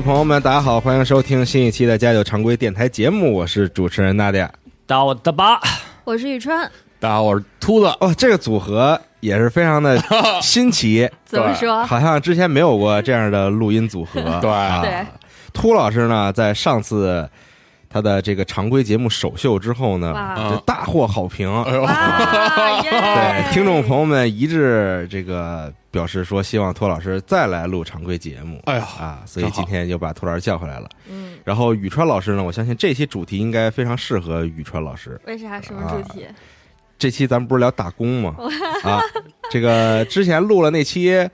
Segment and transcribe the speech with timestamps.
[0.00, 4.50] 朋友们，大家好，欢迎收听新一期的家酒常规电台节目，我是主持人娜迪亚。
[4.86, 5.60] 大家好，我大巴，
[6.04, 7.86] 我是宇川，大家好，我是秃子。
[8.00, 10.02] 哦，这个组合也是非常的
[10.40, 11.84] 新奇，怎么说？
[11.84, 14.22] 好像之前没有过这样的录音组合。
[14.40, 15.04] 对啊对，
[15.52, 17.28] 秃老师呢，在上次
[17.92, 21.52] 他的这个常规节目首秀之后呢，哇就大获好评。
[21.64, 21.82] 哎呦，
[22.86, 28.62] 对，听众朋友们一致这个表示说，希望托老师再来录常规节目。
[28.66, 30.88] 哎呀啊，所以今天就把托老师叫回来了。
[31.10, 35.20] 嗯，然后宇川老师呢，我相信这期主题应该非常适合宇川老师。
[35.26, 35.60] 为啥？
[35.60, 36.24] 什么主题？
[36.96, 38.36] 这期咱们不是聊打工吗？
[38.84, 39.00] 啊，
[39.50, 41.28] 这个之前录了那期，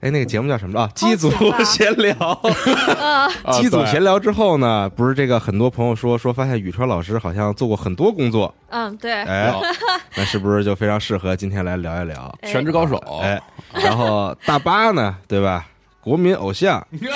[0.00, 0.90] 哎，那个节目叫什么 啊？
[0.94, 1.30] 机组
[1.64, 2.14] 闲聊。
[3.52, 9.52] 机组闲聊之后呢，不是这个很多朋友说说发现宇川老师好像做过很多工作，嗯，对，哎，
[10.16, 12.34] 那是不是就非常适合今天来聊一聊？
[12.42, 13.40] 哎全职高手，哎，
[13.72, 15.66] 然后大巴呢，对吧？
[16.00, 17.08] 国民偶像，耶！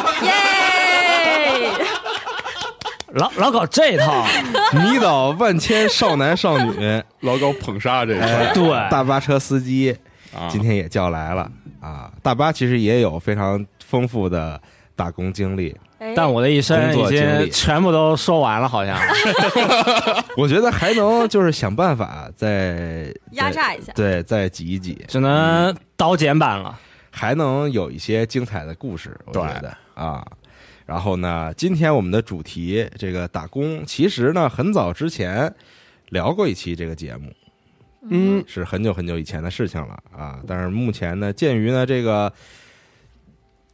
[3.15, 4.25] 老老搞这套，
[4.73, 8.69] 迷倒万千少男少女， 老搞捧杀这哎个，对。
[8.91, 9.97] 大巴车司机
[10.35, 10.47] 啊。
[10.49, 12.13] 今天也叫来了啊。
[12.23, 14.61] 大巴其实也有非常丰富的
[14.95, 18.99] 打工经历，哎但我的一生已经全部都说完了，好像。
[20.37, 23.93] 我觉得还能就是想办法再压榨一下。
[23.95, 26.79] 对，再挤一挤，只能刀剪版了。
[27.11, 30.25] 还能有一些精彩的故事，我觉得啊。
[30.87, 35.53] 然后呢，今天我们的主题这个打工，其实呢很早之前
[36.11, 37.33] 聊过一期这个节目，
[38.09, 40.41] 嗯，是很久很久以前的事情了啊。
[40.47, 42.33] 但是目前呢，鉴于呢这个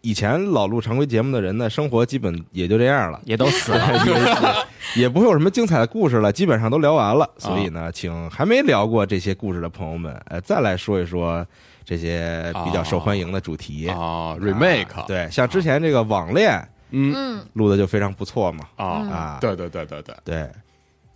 [0.01, 7.29] 以前老录常规节目的人呢，生活基本也就这样了，也都死了， 也也不会有什么精彩的故事了，基本上都聊完了。
[7.39, 11.45] 所以呢，请还没聊过这些故事的朋友们，呃，再来说一说
[11.85, 13.89] 这些比较受欢迎的主题。
[13.89, 16.57] 啊，remake，啊，对，像之前这个网恋
[16.91, 20.51] 嗯嗯，录的就非常不错嘛，啊，啊，对对对对对，对，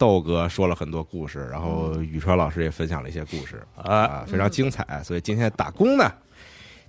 [0.01, 5.03] 豆哥说了很多故事，然后宇川老师也分享了一些故事啊，非常精彩。
[5.05, 6.11] 所以今天打工呢，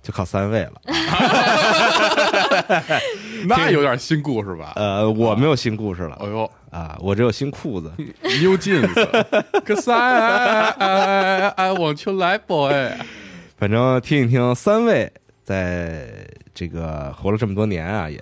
[0.02, 0.80] 就靠三位了。
[3.46, 4.72] 那有点新故事吧？
[4.76, 7.92] 呃，我没有新故事了哎呦啊，我只有新裤子。
[7.98, 12.92] ，New Jeans，Cause I I I want you like boy，
[13.58, 15.12] 反正听一听三位
[15.44, 16.08] 在
[16.54, 18.18] 这个活了这么多年啊，也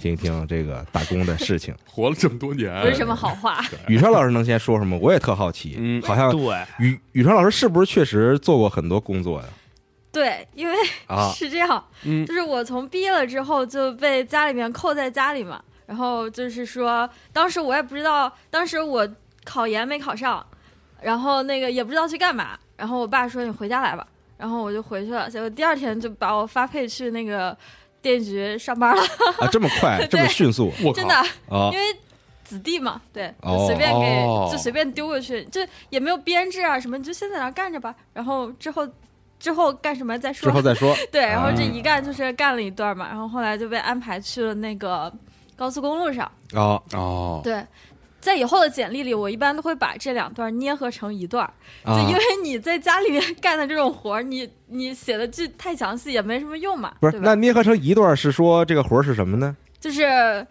[0.00, 1.74] 听一听这个打工的事情。
[1.84, 3.60] 活了这么多年，不是什么好话。
[3.88, 4.96] 宇川老师能先说什么？
[4.98, 9.46] 我也特好奇，嗯好像对，宇宇川老师是不是确实做过很多工作呀？
[10.10, 10.74] 对，因为
[11.06, 19.06] 啊， 是这样，嗯就是我从毕业了之后就被家里面扣在家里嘛，然后就是说，当时我也不知道，当时我
[19.44, 20.44] 考研没考上，
[21.02, 24.06] 然后那个也不知道去干嘛，然后我爸说你回家来吧，
[24.38, 27.56] 然后我就回去了，结果第二天就把我发配去那个
[28.00, 29.02] 电局上班了，
[29.38, 30.72] 啊，这么快， 这么迅速？
[30.84, 31.14] 我真的，，
[31.48, 31.70] 啊。
[31.72, 31.84] 因为
[32.44, 33.32] 子弟嘛，对，
[33.66, 34.48] 随便给，哦。
[34.50, 35.60] 就随便丢过去，就
[35.90, 38.88] 也没有编制啊什么，你就先在那干着吧，然后之后
[39.38, 40.48] 之后干什么再说。
[40.48, 40.96] 之后再说。
[41.12, 41.70] 对，然后这啊。
[41.72, 45.12] 一干就是干了一段嘛，然后后来就被安排去了那个
[45.56, 46.30] 高速公路上。
[46.54, 47.62] 哦，哦，对，
[48.28, 51.50] 在以后的简历里，我一般都会把这两段捏合成一段儿，
[51.86, 59.56] 就啊因为你在家里面 干的这种活儿，你你写的这太详细也没什么用嘛，不是，那捏合成一段是说这个活儿是什么呢？
[59.80, 60.46] 就是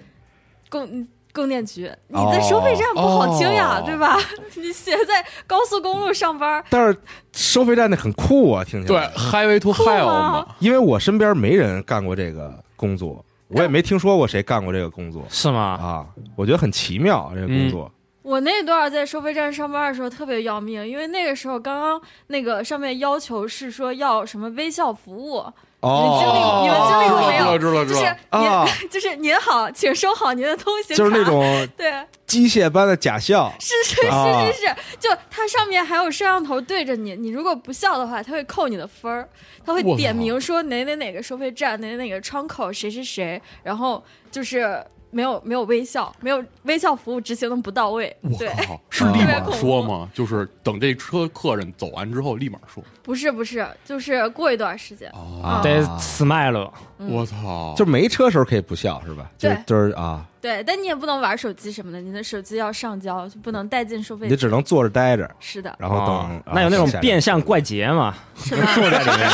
[0.69, 4.17] 供供电局，你在收费站不好听呀，哦对吧？
[4.55, 6.97] 你写在高速公路上班，但是
[7.31, 9.21] 收费站那很酷啊，听起来对。
[9.23, 15.61] ，Highway to Hell 吗嘛，因为我身边没人干过这个工作，我也没听说过谁干过这个工作是吗？
[15.61, 17.91] 啊，我觉得很奇妙这个工作。
[18.21, 25.45] 我那段在收费站上班的时候特别要命，因为那个时候刚刚那个上面要求是说要什么微笑服务，
[25.81, 27.57] 哦，经历你们经历过没有？
[27.57, 28.01] 知道知道知就是。
[28.31, 31.03] 您、啊 就是您好，请收好您的通行卡。
[31.03, 31.93] 就是那种对，
[32.25, 39.27] 机械般的假笑，是是是啊是是，就它上面还有摄像头对着你，你如果不笑的话，它会扣你的分儿，
[39.65, 50.09] 它会点名说哪哪哪个收费站、哪哪哪个窗口谁谁谁，然后就是没有没有微笑，没有微笑服务执行的不到位，我，靠， 是立马说吗？
[50.13, 52.83] 就是等这车客人走完之后立马说。
[53.03, 55.09] 不是不是，就是过一段时间，
[55.41, 57.73] 啊，得 smile，我操！
[57.77, 59.29] 就没车时候可以不笑是吧？
[59.37, 64.27] 就对就是啊，对，但你也不能玩手机什么的，你的手机要上交，就不能带进收费。
[64.27, 68.13] 你只能坐着待着，是的，然后等那有那种变相怪杰吗？
[68.35, 69.29] 坐在里面，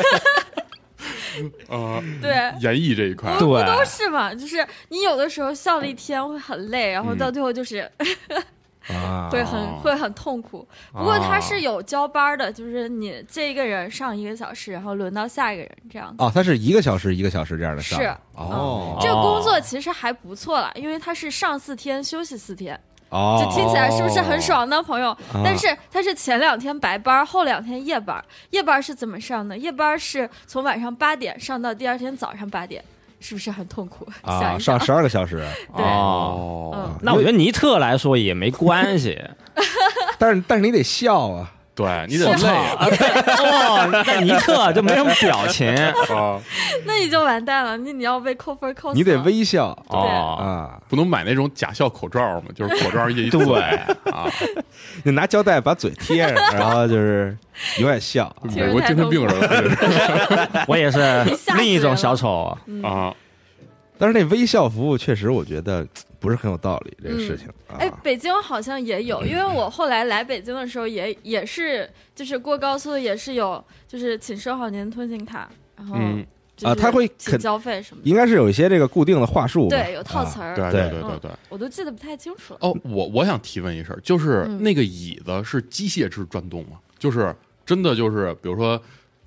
[1.68, 2.30] 呃，对。
[2.60, 4.34] 演绎这一块不，对不都是嘛？
[4.34, 7.90] 就是你有的时候笑了一天会很累，然后到最后就是
[8.88, 10.66] 啊， 会很、哦会很痛苦。
[10.92, 16.16] 不过他是有交班的，就是你这一个人上一个小时，然后轮到下一个人这样子。
[16.18, 22.78] 哦，他是一个小时一个小时这样的上是哦这个工作其实还不错了，因为他是上四天休息四天，
[23.12, 25.10] 哦，就听起来是不是很爽呢，朋友？
[25.10, 28.22] 啊但是他是前两天白班，后两天夜班。
[28.50, 29.56] 夜班是怎么上的？
[29.56, 32.82] 夜班是从晚上八点上到第二天早上八点，
[33.20, 34.06] 是不是很痛苦？
[34.22, 39.20] 啊，上十二个小时，对哦，嗯那我觉得尼特来说也没关系。
[40.18, 42.86] 但是但是你得笑啊，对 你得累啊
[43.38, 45.68] 哦，那尼特就没什么表情。
[46.14, 46.38] 啊，
[46.84, 48.98] 那你就完蛋了，那你要被扣分扣死。
[48.98, 53.42] 你得微笑哦，啊，不能买那种假笑口罩嘛，就是口罩一对
[54.12, 54.28] 啊，
[55.04, 57.36] 你拿胶带把嘴贴上，然后就是
[57.78, 58.34] 永远笑。
[58.42, 61.00] 美国精神病人了我也是
[61.56, 62.56] 另一种小丑。
[62.82, 63.12] 啊，
[64.02, 65.86] 但是那微笑服务确实，我觉得
[66.18, 67.78] 不是很有道理，这个事情啊。
[67.78, 76.26] 哎，北京好像也有，因为我后来来北京的时候也也是，就是过高速也是有，就是请收好您的通行卡，然后嗯
[76.64, 81.30] 啊他会请肯交费什么的，应该是有一些这个固定的话术，对，有套词啊儿，对对对对对。
[81.48, 82.58] 我都记得不太清楚了。
[82.60, 86.78] 哦，我我想提问一事儿，就是嗯那个椅子是机械制转动吗？
[86.98, 87.32] 就是
[87.64, 88.82] 真的就是，比如说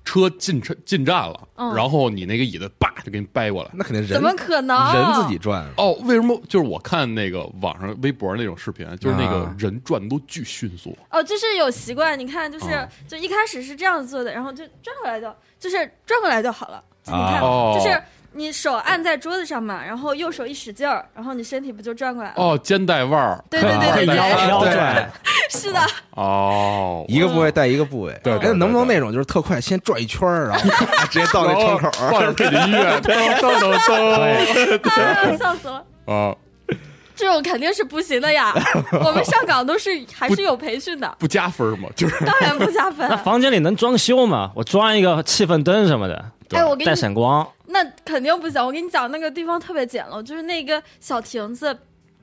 [0.06, 3.70] 车进车进站了，嗯然后你那个椅子叭就给你掰过来。
[3.74, 4.94] 那肯定人怎么可能？
[4.94, 6.40] 人自己转，哦，为什么？
[6.48, 10.96] 就是我看那个网上微博那种视频，就是那个啊人转的都巨迅速。
[11.10, 15.76] 哦，就是有习惯，你看，就是、啊就一开始是这样子做的，然后就转过来就就是
[16.06, 16.82] 转过来就好了。
[17.02, 18.00] 就你啊看，哦就是
[18.36, 22.34] 你手按在桌子上嘛，然后右手一使劲儿，然后你身体不就转过来了？
[22.36, 23.42] 哦，肩带腕儿。
[23.50, 25.10] 对对对对腰对，腰转，
[25.50, 25.80] 是的，
[26.10, 28.20] 哦，一个部位带一个部位。
[28.22, 30.70] 对能不能那种就是特快，先转一圈儿，然后
[31.10, 32.10] 直接到那窗口儿？
[32.12, 35.82] 放着背景音乐，噔噔噔笑死了。
[36.06, 36.34] 啊！
[37.16, 38.52] 这种肯定是不行的呀！
[39.02, 41.88] 我们上岗都是还是有培训的，不加分吗？
[41.96, 43.16] 就是当然不加分那。
[43.16, 44.50] 房间里能装修吗？
[44.54, 47.46] 我装一个气氛灯什么的，哎，我给带闪光。
[47.68, 48.64] 那肯定不行。
[48.64, 51.78] 我跟你讲，那个地方特别简陋，就是那个小亭子，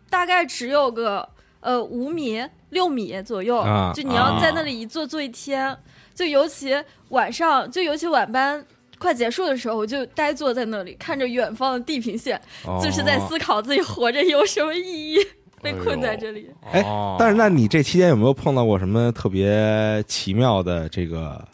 [0.09, 1.27] 大概只有个
[1.59, 5.77] 呃五米六米左右，啊就你要在那里一坐坐一天，
[6.13, 6.75] 就尤其
[7.09, 8.65] 晚上，就尤其晚班。
[8.99, 15.17] 快结束的时候，我就呆坐在那里，看着远方的地平线，哦就是在思考自己活着有什么意义，
[15.61, 16.49] 被困在这里。
[16.71, 21.45] 哎哦，但是，那你这期间有没有碰到过什么特别奇妙的这个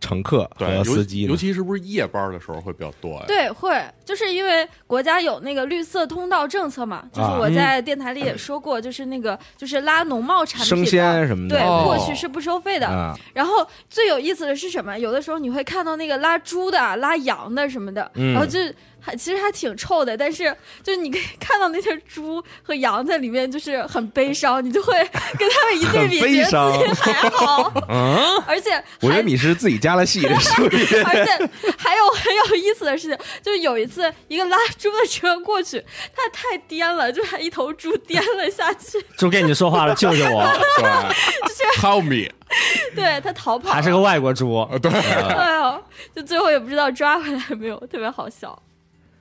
[0.00, 1.30] 乘客对，和司机呢？
[1.30, 3.24] 尤其是不是夜班的时候会比较多呀？
[3.26, 12.86] 对，会，就是因为国家有那个绿色通道政策嘛，就是啊我在电台里也说过，就是那个就是拉农贸产品生鲜什么的，对，哦过去是不收费的。
[12.86, 14.98] 啊，然后最有意思的是什么？
[14.98, 18.60] 有的时候你会看到那个拉猪的、拉羊的什么的，嗯然后就
[19.06, 24.92] 还其实还挺臭的，但是就是你可以 看到那些猪和羊在里面，就是很悲伤，你就会
[25.38, 31.48] 跟他们一对比，很悲觉得自己还好， 嗯，而且我觉得你是自己加了戏，这属于 而且
[31.78, 35.80] 还有很有意思的事情，就是有一次一个拉猪的车过去，
[36.12, 40.44] 他太颠了，就把一头猪颠了下去，猪跟你说话了，救救我！
[40.78, 42.28] 对，Help me！
[42.94, 45.84] 对他逃跑了，还是个外国猪，啊，对，哎呦，
[46.14, 48.56] 就最后也不知道抓回来没有，特别好笑。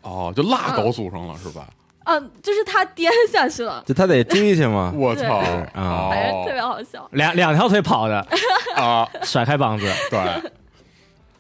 [0.06, 1.68] 哦，就落高速上了是吧？
[2.06, 4.94] 嗯，就是他颠下去了，就他得追去嘛。
[4.96, 7.08] 我操啊哦反正特别好笑。
[7.14, 8.26] 两两条腿跑的，
[8.78, 9.10] 啊！
[9.24, 9.92] 甩开膀子。
[10.12, 10.20] 对，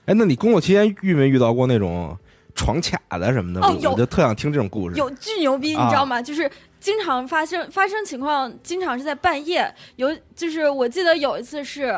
[0.08, 2.18] 哎，那你工作期间遇没遇到过那种
[2.56, 3.62] 床卡的什么的？
[3.62, 4.96] 我哦有我就特想听这种故事。
[4.98, 6.20] 有巨牛逼，你啊知道吗？
[6.20, 9.72] 就是经常发生发生情况，经常是在半夜。
[9.98, 11.96] 有就是我记得有一次是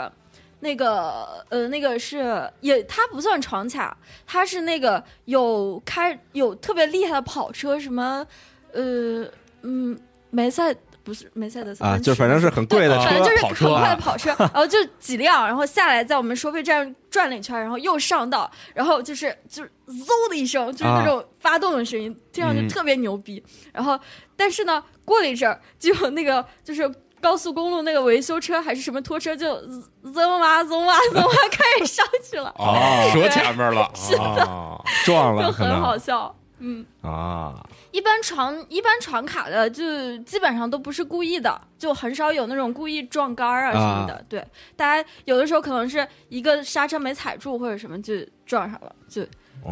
[0.59, 3.95] 那个呃，那个是也，它不算闯卡，
[4.25, 8.25] 它是那个有开有特别厉害的跑车，什么
[8.73, 9.25] 呃
[9.61, 9.97] 嗯
[10.31, 23.43] 梅赛不是梅赛德斯啊，就反正是很贵的，车反正就是很快啊的跑车，然后就几辆，然后下来在我们收费站转了一圈，然后又上道，然后就是就是嗖的一声，就是那种发动的声音，听上去嗯特别牛逼。
[23.71, 23.99] 然后
[24.35, 26.91] 但是呢，过了一阵儿，就有那个就是。
[27.21, 29.55] 高速公路那个维修车还是什么拖车，就
[30.03, 36.33] 噌哇噌哇噌哇开始上去了，哦，折前面了， 哦，撞了，就很好笑。
[36.59, 37.53] 嗯，啊，
[37.91, 44.25] 一般闯一般闯卡的，就基本上都不是故意的，就很少有那种故意撞杆儿啊什么的。
[44.27, 44.43] 对，
[44.75, 49.21] 大家有的时候可能是一个刹车没踩住或者什么就撞上了，就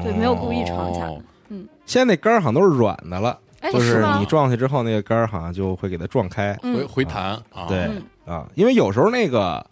[0.04, 1.10] 对，没有故意闯卡。
[1.50, 1.68] 嗯。
[1.88, 4.26] 现在那杆儿好像都是软的了，哎，就是你？
[4.26, 6.88] 撞下去之后，那个杆儿好像就会给它撞开回嗯。
[6.88, 8.04] 回弹啊，对嗯。
[8.26, 9.66] 啊，因为有时候那个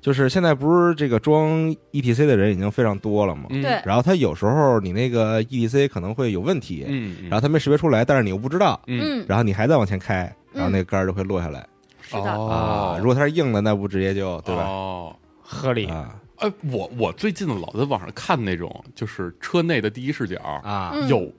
[0.00, 1.50] 就是现在不是这个装
[1.92, 3.60] ETC 的人已经非常多了嘛，嗯。
[3.62, 3.80] 对。
[3.84, 7.28] 然后他有时候你那个 ETC 可能会有问题，嗯，嗯。
[7.28, 9.22] 然后他没识别出来，但是你又不知道，嗯。
[9.22, 10.72] 嗯，然后你还在往前开，然后嗯。
[10.72, 11.66] 那个杆儿就会落下来
[12.00, 12.34] 是的。
[12.34, 12.94] 哦。
[12.96, 12.98] 啊。
[12.98, 14.62] 如果它是硬的，那不直接就对吧？
[14.64, 15.86] 哦，合理。
[15.86, 20.92] 啊哎，我我最近老在网上看那种就是车内的第一视角，啊。
[20.94, 21.06] 嗯。
[21.06, 21.30] 有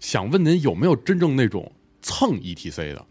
[0.00, 1.70] 想问您有没有真正那种
[2.02, 3.04] 蹭 ETC 的，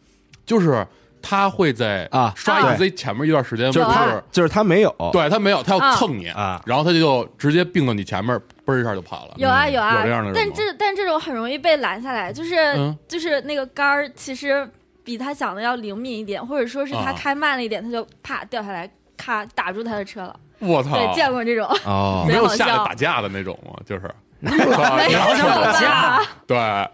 [0.45, 0.85] 就是
[1.21, 4.23] 他会在啊刷啊 ETC 前面一段时间，不有啊是？
[4.31, 6.61] 就是他没有，对他没有，他要啊蹭你啊。
[6.65, 8.33] 然后他就直接并到你前面，
[8.65, 9.33] 嘣儿一下就跑了。
[9.37, 10.33] 有啊有啊，有这样的人吗？
[10.35, 12.97] 但这但这种很容易被拦下来，就是、嗯。
[13.07, 14.69] 就是那个杆儿其实
[15.03, 17.13] 比他想的要灵敏一点，或者说是他啊。
[17.13, 20.39] 开慢了一点，他就啪掉下来，咔打住他的车了。
[20.59, 22.23] 我操，对，见过这种，哦。
[22.27, 23.73] 没有下来打架的那种吗？
[23.85, 24.09] 就是
[24.47, 26.31] 没有好想打架吧？
[26.47, 26.89] 对，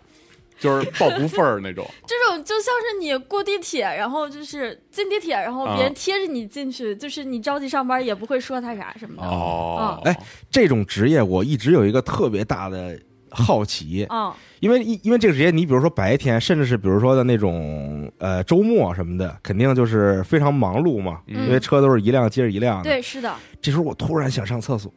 [0.59, 1.85] 就是报不份儿那种。
[2.07, 9.27] 这种就像是你过地铁，然后就是进地铁，然后别人贴着你进去，就是你着急上班也不会说他啥什么的。
[9.27, 10.17] 哦，哎
[10.49, 12.97] 这种职业我一直有一个特别大的
[13.29, 22.83] 好奇，嗯因为因因为这个职业，你比如说白天，甚至是比如说的那种呃周末什么的，肯定就是非常忙碌嘛，嗯因为车都是一辆接着一辆的。
[22.83, 23.31] 对，是的。
[23.61, 24.91] 这时候我突然想上厕所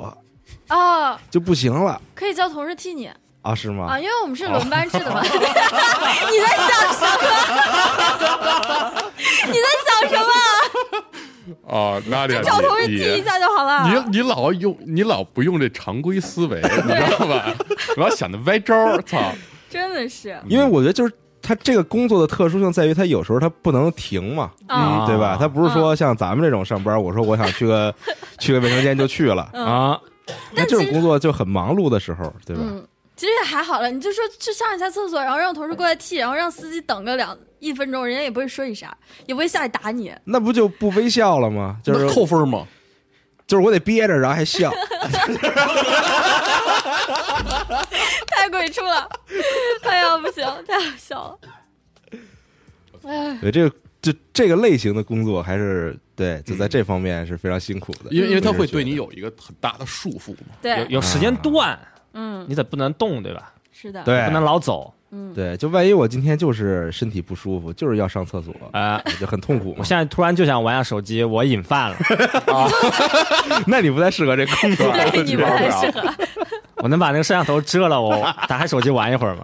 [0.70, 3.10] 哦，就不行了可以叫同事替你
[3.42, 3.54] 啊？
[3.54, 3.86] 是吗？
[3.90, 5.22] 啊，因为我们是轮班制的嘛。
[5.24, 9.02] 你在想什么？
[9.46, 10.28] 你在想什么？
[11.66, 13.88] 哦，那这找同事替一下就好了。
[13.88, 17.54] 你你老用你老不用这常规思维， 你知道吧？
[17.96, 19.32] 老想着歪招儿，操！
[19.70, 25.36] 真的是，因为我觉得就是他这个工作的特殊性在于，他有时候他不能停嘛，嗯对吧？
[25.40, 27.94] 他不是说像咱们这种上班，我说我想去个
[28.38, 30.00] 去个卫生间就去了，嗯啊，
[30.54, 32.62] 那这种工作就很忙碌的时候，对吧？
[32.64, 40.14] 嗯，其实也还好了，你就说去上一下厕所，然后让同事过来替，然后让司机等个两一分钟，人家也不会说你啥，也不会下来打你。
[40.24, 41.78] 那不就不微笑了吗？
[41.84, 42.66] 就是扣分吗？
[43.46, 44.70] 就是我得憋着，然后还笑，
[48.26, 49.08] 太鬼畜了！
[49.84, 51.38] 哎呀，不行，太好笑了。
[53.04, 60.48] 哎，对这个就这个类型的工作还是对，就在这方面是非常辛苦的，因为因为它会对你有一个很大的束缚嘛。
[60.62, 61.78] 有对，有时间段，
[62.12, 63.54] 嗯，你得不能动，对吧？
[63.72, 64.92] 是的，对不能老走。
[65.10, 69.84] 嗯，对，就万一我今天就是身体不舒服，就是要上厕所，啊，就很痛苦我。
[69.84, 71.96] 现在突然就想玩下手机，我瘾犯了
[73.66, 74.92] 那你不太适合这工作。
[74.92, 76.12] 对，你不太适合。
[76.82, 79.42] 我能把那个摄像头遮了，我打开手机玩一会儿吗？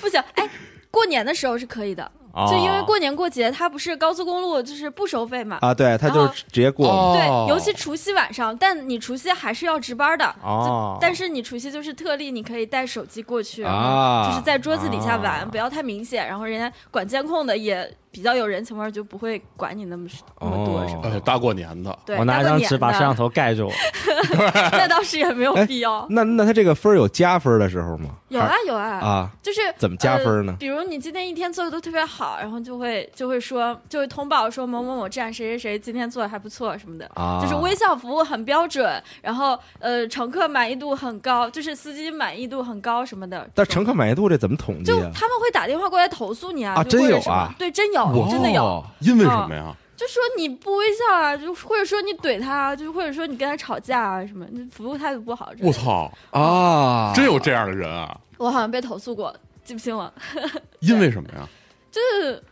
[0.00, 0.48] 不行，哎，
[0.90, 5.58] 过年的时候是可以的，哦就因为过年过节，它不是高速公路就是不收费嘛。
[5.60, 6.94] 啊，对，他就然后直接过嘛。
[6.94, 10.24] 哦对，尤其除夕晚上，但你除夕还是要值班的。
[10.42, 16.26] 哦就但是你除夕就是特例，你可以带手机过去，啊就是在桌子底下玩，啊不要太明显。
[16.26, 20.08] 然后人家管监控的也比较有人情味，就不会管你那么
[20.40, 21.00] 那么多什么。
[21.04, 23.70] 呃，大过年的，对，我拿一张纸把摄像头，盖住。
[24.72, 26.06] 那倒是也没有哎必要。
[26.10, 28.10] 那那他这个分有加分的时候吗？
[28.28, 30.58] 有啊有啊，啊，就是怎么加分呢呃？
[30.58, 37.06] 比如你今天一天做的都特别好，然后就会就会说就会通报说某某某站谁谁谁今天做的还不错什么的。
[37.14, 43.48] 啊，就是微笑服务很标准，然后呃，乘客满意度很高，就是司机满意度很高什么的。
[43.54, 45.10] 但乘客满意度这怎么统计就啊？
[45.14, 48.62] 他们会打电话过来投诉你啊，啊真有啊对，真有，真的有。
[48.64, 49.74] 哦因为什么呀？
[49.96, 55.50] 就说你不微笑啊，就或者说你怼他啊，就或者说你跟他吵架啊什么，就服务态度不好。
[55.60, 55.72] 我！
[55.72, 58.18] 操，啊，真有这样的人啊！
[58.38, 59.32] 我好像被投诉过，
[59.64, 60.12] 记不清了。
[60.80, 61.48] 因为什么呀？
[61.92, 62.42] 就是，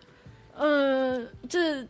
[0.56, 1.84] 嗯、这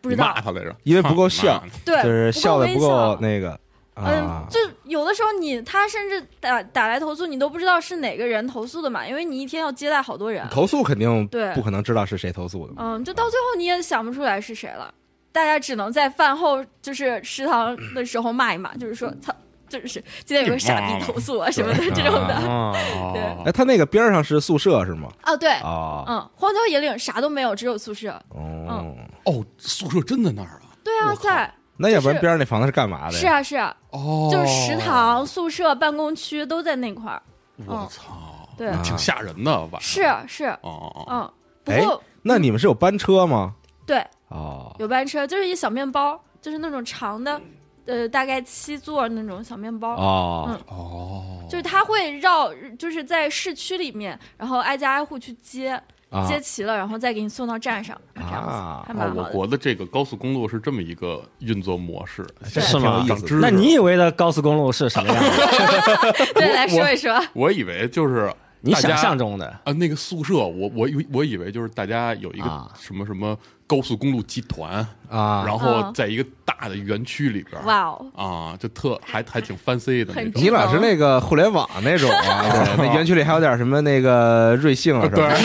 [0.00, 0.40] 不知道骂。
[0.40, 3.58] 他来着，因为不够像对，就是笑的不够那个
[3.94, 10.46] 嗯啊，，就有的时候你他甚至打打来投诉，你都不知道是哪个人投诉的嘛，因为你一天要接待好多人。
[10.50, 12.82] 投诉肯定对不可能知道是谁投诉的嘛。
[12.82, 14.92] 嗯，就到最后你也想不出来是谁了。
[15.32, 19.34] 大家只能在饭后就是食堂的时候骂一骂，就是说操，
[19.68, 22.34] 就是今天有个傻逼投诉啊什么的这种的。
[22.48, 22.72] 啊，
[23.12, 25.08] 对哦哎，他那个边儿上是宿舍是吗？
[25.24, 28.10] 哦，对，啊，嗯，荒郊野岭啥都没有，只有宿舍。
[28.30, 28.94] 哦，
[29.24, 30.70] 哦，宿舍真在那儿啊？
[30.84, 33.18] 对啊，在那要不然边上那房子是干嘛的呀？
[33.20, 37.20] 是啊是啊，哦，就是食堂、宿舍、办公区都在那块儿。
[37.66, 39.80] 我操，对，啊挺吓人的晚上。
[39.80, 41.32] 是是，哦哦哦，嗯，
[41.64, 43.54] 不哎过那你们是有班车吗？
[43.86, 47.40] 对哦，有班车，就是一小面包，就是那种长的，
[47.86, 49.94] 呃，大概七座那种小面包。
[49.94, 59.30] 哦嗯哦，就是他会绕，就是在市区里面，然后挨家挨户去接，啊接齐了，然后再给你送到站上，这样子、啊哦我还蛮好的。
[59.30, 63.04] 国的这个高速公路是这么一个运作模式，这是吗。
[63.40, 66.34] 那你以为的高速公路是什么样的？
[66.34, 80.32] 对，来说一说，我以为就是你想象中的啊，那个宿舍，我我以我以为就是大家有一个啊什么什么高速公路集团，啊，然后嗯在一个大的园区里边儿哇哦，啊，就特还还挺 fancy 的那种。
[80.36, 82.42] 你老是那个互联网那种啊，
[82.76, 85.28] 对，那园区里还有点什么那个瑞幸啊什么对。
[85.28, 85.34] 的，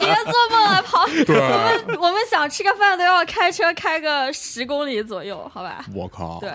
[0.00, 1.00] 别做梦了，跑！
[1.02, 1.06] 我
[1.86, 5.84] 们，我们想吃个饭都要开车开个十公里左右，好吧？
[5.94, 6.52] 我靠，对，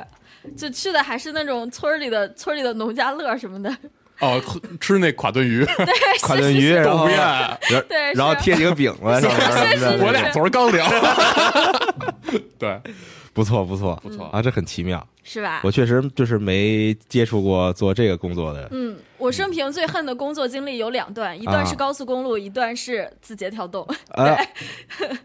[0.55, 3.75] 就去的还是那种村里的村里的农家乐什么的，
[4.19, 4.41] 哦，
[4.79, 5.65] 吃那垮炖鱼，
[6.23, 10.85] 垮炖鱼，然后豆腐宴，对，然后贴几个饼子上面什么的，我俩昨儿刚聊。
[12.57, 12.79] 对，
[13.33, 15.05] 不错不错不错啊，这很奇妙。
[15.27, 15.61] 是吧？
[15.63, 23.83] 我确实就是没接触过做这个工作的嗯，我生平最恨的工作经历有两段，一段是啊高速公路，一段是字节跳动。
[24.15, 24.37] 对。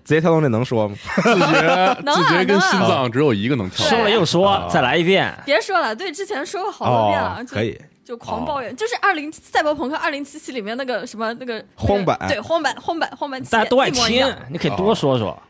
[0.02, 0.97] 字节跳动这能说吗？
[1.23, 3.87] 字节字节跟心脏只有一个能跳。
[3.87, 5.30] 对说了又说，再来一遍。
[5.44, 7.78] 别说了，对，之前说过好多遍了，可以
[8.11, 15.40] 就狂抱怨，就是二零赛博朋克二零七七里面那个什么那个荒坂那个对荒坂荒坂荒坂，大家都爱听你可以多说说，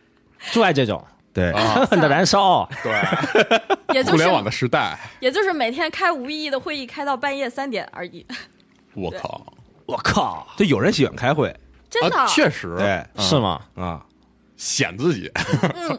[0.52, 1.02] 就爱这种
[1.32, 2.68] 对， 啊狠狠的燃烧。
[2.82, 2.92] 对，
[3.96, 8.26] 也就是互联网的时代，也就是每天开无意义的会议，开到半夜三点而已，
[8.92, 9.50] 我靠，
[9.86, 11.50] 我靠，就有人喜欢开会，
[11.88, 12.18] 真的。
[12.18, 13.62] 啊，确实，对嗯是吗？
[13.74, 14.04] 啊
[14.58, 15.32] 显自己。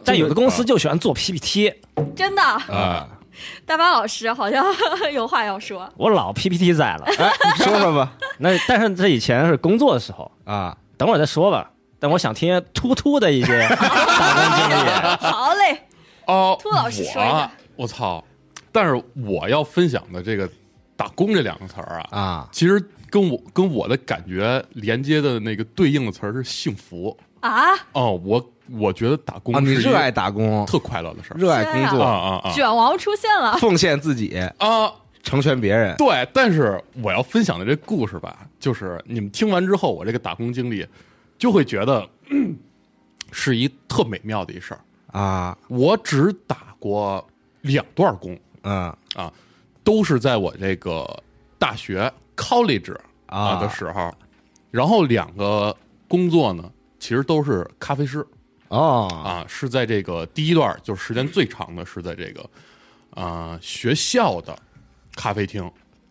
[0.04, 1.74] 但有的公司就喜欢做 PPT，
[2.14, 3.08] 真的，啊，
[3.66, 4.64] 大巴老师好像
[5.12, 5.88] 有话要说。
[5.96, 7.04] 我老 PPT 在了。
[7.18, 11.70] 哎，你说说吧 那但是这以前是工作的时候，啊，等会儿再说吧。
[11.98, 14.90] 但我想听突突的一些打工经历。
[15.20, 15.78] 好嘞，
[16.26, 18.22] 哦，兔老师说一下我我操！
[18.72, 20.48] 但是我要分享的这个
[20.96, 28.20] “打工”这两个词儿啊，啊其实跟我跟我的感觉连接的那个对应的词儿是幸福啊，哦。
[28.24, 31.36] 我我觉得打工啊，你是热爱打工，特快乐的事儿。
[31.36, 32.10] 热爱工啊作，啊。
[32.10, 34.92] 啊啊卷王出现了，奉献自己，啊！
[35.22, 35.96] 成全别人。
[35.96, 40.86] 对，但是我要分享的这故事吧，就是你们听完之后，我这个打工经历
[41.38, 42.56] 就会觉得、 嗯
[43.30, 44.80] 是一特美妙的一事儿。
[45.18, 47.24] 啊，我只打过
[47.62, 48.92] 两段工，嗯。
[49.14, 49.32] 啊
[49.84, 51.04] 都是在我这个
[51.58, 52.94] 大学 college
[53.26, 53.60] 啊啊。
[53.60, 54.14] 的时候，
[54.70, 56.70] 然后两个工作呢，
[57.00, 58.24] 其实都是咖啡师
[58.72, 62.44] 哦啊，是在这个第一段就是时间最长的是在这个
[63.14, 64.56] 啊、学校的
[65.14, 65.62] 咖啡厅，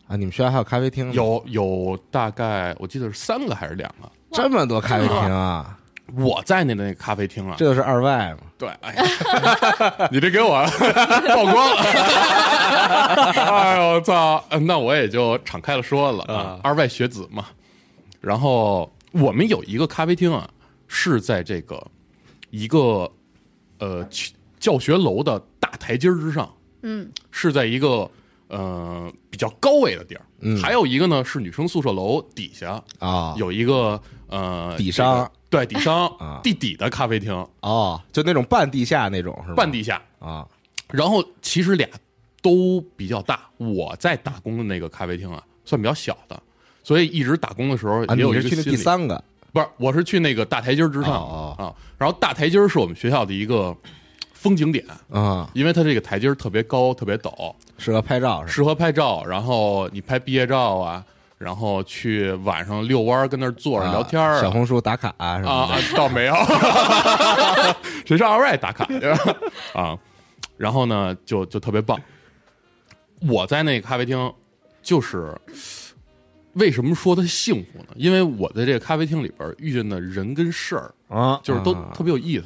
[0.07, 1.13] 啊，你们学校还有咖啡厅呢？
[1.15, 4.07] 有有大概我记得是三个还是两个。
[4.31, 5.77] 这么多咖啡厅啊？
[6.15, 8.41] 我在那那个咖啡厅啊，这就是二外嘛？
[8.57, 11.81] 对，哎呀， 你这给我曝光了，
[13.33, 14.43] 哎呦我操！
[14.61, 17.45] 那我也就敞开了说了啊，二外学子嘛。
[18.19, 20.47] 然后我们有一个咖啡厅啊，
[20.87, 21.83] 是在这个
[22.51, 23.11] 一个
[23.79, 28.09] 呃教教学楼的大台阶儿之上，嗯，是在一个
[28.47, 30.21] 呃比较高位的地儿。
[30.43, 39.55] 嗯还有一个呢是女生宿舍楼底下啊，有一个呃底商这个对底商啊 地底的咖啡厅，哦，就那种半地下那种是吧？
[39.55, 40.01] 半地下。
[40.19, 40.47] 啊
[40.89, 41.87] 然后其实俩
[42.41, 46.37] 都比较大，我在打工的那个咖啡厅啊，算比较小的，
[46.83, 51.73] 所以一直打工的时候啊，也有你是去那一个心理，第三个不是，我是去那个大台阶儿之上哦啊。
[51.97, 53.75] 然后大台阶儿是我们学校的一个
[54.33, 58.45] 风景点，啊，因为它这个台阶儿特别高、特别陡，适合拍照？
[58.47, 59.23] 适合拍照。
[59.25, 61.03] 然后你拍毕业照啊，
[61.37, 66.33] 然后去晚上遛弯儿，跟那儿坐着聊天儿小红书打卡啊什啊么的，倒没有，
[68.05, 69.05] 谁上二外打卡去
[69.73, 69.97] 啊？
[70.57, 71.99] 然后呢，就就特别棒。
[73.27, 74.31] 我在那个咖啡厅，
[74.81, 75.35] 就是
[76.53, 77.87] 为什么说它幸福呢？
[77.95, 82.45] 因为我在这个咖啡厅里边遇见的人跟事儿，啊，就是都啊特别有意思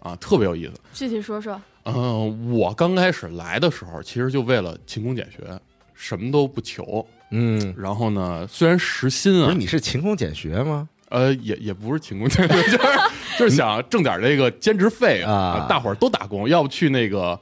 [0.00, 0.72] 啊，特别有意思。
[0.92, 1.60] 具体说说。
[1.84, 5.58] 嗯、我刚开始来的时候，其实就为了勤工俭学，
[5.94, 7.04] 什么都不求。
[7.30, 10.88] 嗯，然后呢，虽然时薪啊不是，你是勤工俭学吗？
[11.08, 12.98] 呃，也也不是勤工俭学， 就是
[13.38, 17.36] 就是想挣点这个兼职费啊大伙儿都打工，要不去那个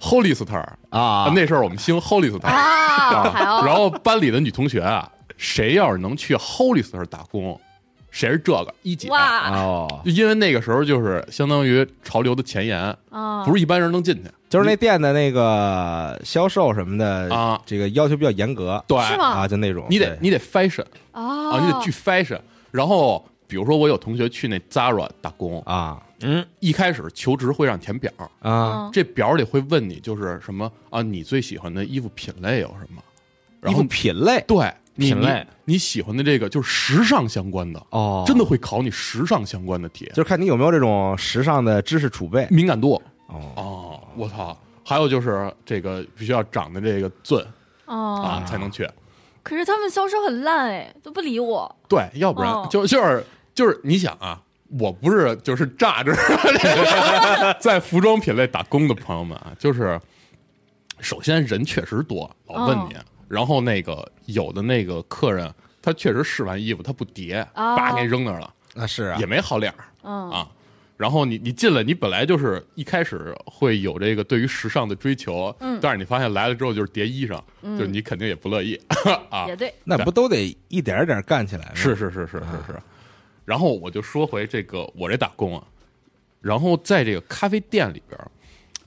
[0.00, 7.58] Hollister 啊，那时候我们兴 Hollister 啊，然后班里的女同学啊，谁要是能去 Hollister 打工，
[8.10, 8.74] 谁是这个？
[8.82, 9.08] 一姐。
[9.08, 12.78] 哇哦，就因为那个时候就是相当于潮流的前沿，
[13.10, 14.30] 啊，不是一般人能进去。
[14.48, 22.38] 就是那店的那个销售什么的啊这个要求比较严格对，啊，就那种你得你得 fashion 啊啊，你得巨 fashion。
[22.70, 28.30] 然后比如说我有同学去那 Zara 打工，啊嗯，一开始求职会让填表，啊。
[28.42, 28.90] 嗯。
[28.92, 33.02] 这表里会问你就是什么啊，你最喜欢的衣服品类有什么？
[33.60, 34.44] 然后衣服品类？
[34.46, 35.46] 对品类。
[35.64, 42.46] 你你喜欢的这个就是时尚相关的，哦，真的会考你时尚相关的题，就是看你有没有这种时尚的知识储备。
[42.50, 43.00] 敏感度。
[43.28, 43.52] 哦。
[43.56, 44.56] 哦，我操！
[44.84, 47.36] 还有就是这个必须要长得这个俊
[47.86, 48.22] 哦。
[48.22, 48.88] 啊才能去，
[49.42, 51.76] 可是他们销售很烂哎，都不理我。
[51.88, 52.66] 对，要不然哦。
[52.70, 54.40] 就就是就是你想啊，
[54.78, 56.12] 我不是就是炸着
[57.60, 60.00] 在服装品类打工的朋友们啊，就是
[61.00, 62.96] 首先人确实多，老问你，
[63.28, 65.52] 然后那个有的那个客人
[65.82, 67.76] 他确实试完衣服他不叠，哦。
[67.76, 69.18] 叭给你扔那儿了，啊是啊。
[69.20, 69.84] 也没好脸儿。
[70.02, 70.30] 嗯。
[70.30, 70.48] 啊。
[70.96, 75.78] 然后你你进来，你本来就是一开始会有这个对于时尚的追求，嗯。
[75.80, 78.80] 但是你发现来了之后就是叠衣裳，就是你肯定也不乐意。
[79.30, 79.44] 啊。
[79.46, 81.72] 也对，那不都得一点儿点儿干起来吗？
[81.74, 82.80] 是是是是是是。
[83.46, 85.64] 然后我就说回这个我这打工啊，
[86.42, 88.30] 然后在这个咖啡店里边儿，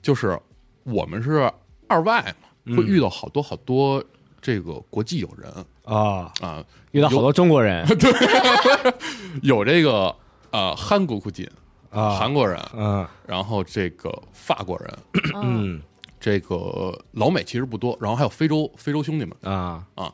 [0.02, 0.40] 就是
[0.84, 1.52] 我们是
[1.88, 2.22] 二外
[2.66, 4.04] 嘛，会遇到好多好多
[4.42, 5.52] 这个国际友人。
[5.86, 8.12] 啊啊，遇到好多中国人， 对
[9.42, 10.16] 有这个
[10.52, 11.50] 呃韩国古锦
[11.90, 13.08] 啊韩国人，嗯。
[13.26, 15.00] 然后这个法国人，
[15.36, 15.74] 嗯。
[15.78, 15.82] 嗯
[16.20, 19.84] 这个老美其实不多，然后还有非洲非洲兄弟们，啊。
[19.96, 20.14] 啊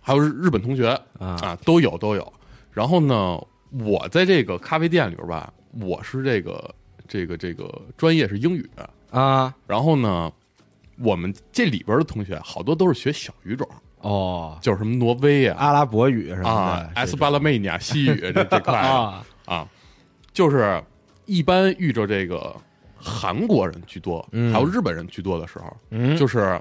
[0.00, 1.36] 还有日日本同学啊。
[1.42, 2.32] 啊，都有都有。
[2.72, 3.38] 然后呢，
[3.80, 6.74] 我在这个咖啡店里边吧，我是这个
[7.08, 8.68] 这个这个专业是英语，
[9.10, 9.52] 啊。
[9.66, 10.32] 然后呢，
[10.98, 18.72] 我们这里边的同学好多都是学小语种，哦，就是什么挪威啊阿拉伯语什么啊的，，埃斯巴拉梅尼亚西语这这块。
[18.74, 19.26] 的 啊。
[19.46, 19.68] 啊，
[20.32, 20.82] 就是
[21.26, 22.54] 一般遇着这个
[22.96, 24.52] 韩国人居多，嗯。
[24.52, 26.60] 还有日本人居多的时候，嗯，就是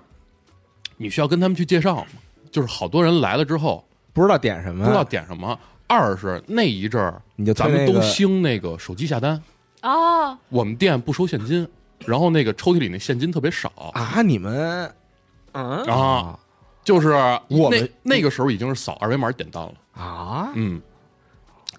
[0.98, 2.08] 你需要跟他们去介绍嘛，
[2.52, 5.58] 就是好多人来了之后不知道点什么，不知道点什么。
[5.94, 9.40] 二是那一阵儿，你就咱们都兴那个手机下单，
[9.84, 11.68] 哦，我们店不收现金，
[12.00, 14.92] 然后那个抽屉里那现金特别少啊，你们
[15.52, 16.40] 嗯，啊，
[16.84, 17.12] 就是
[17.48, 20.82] 我们那那个时候已经是扫二维码点单了，啊，嗯，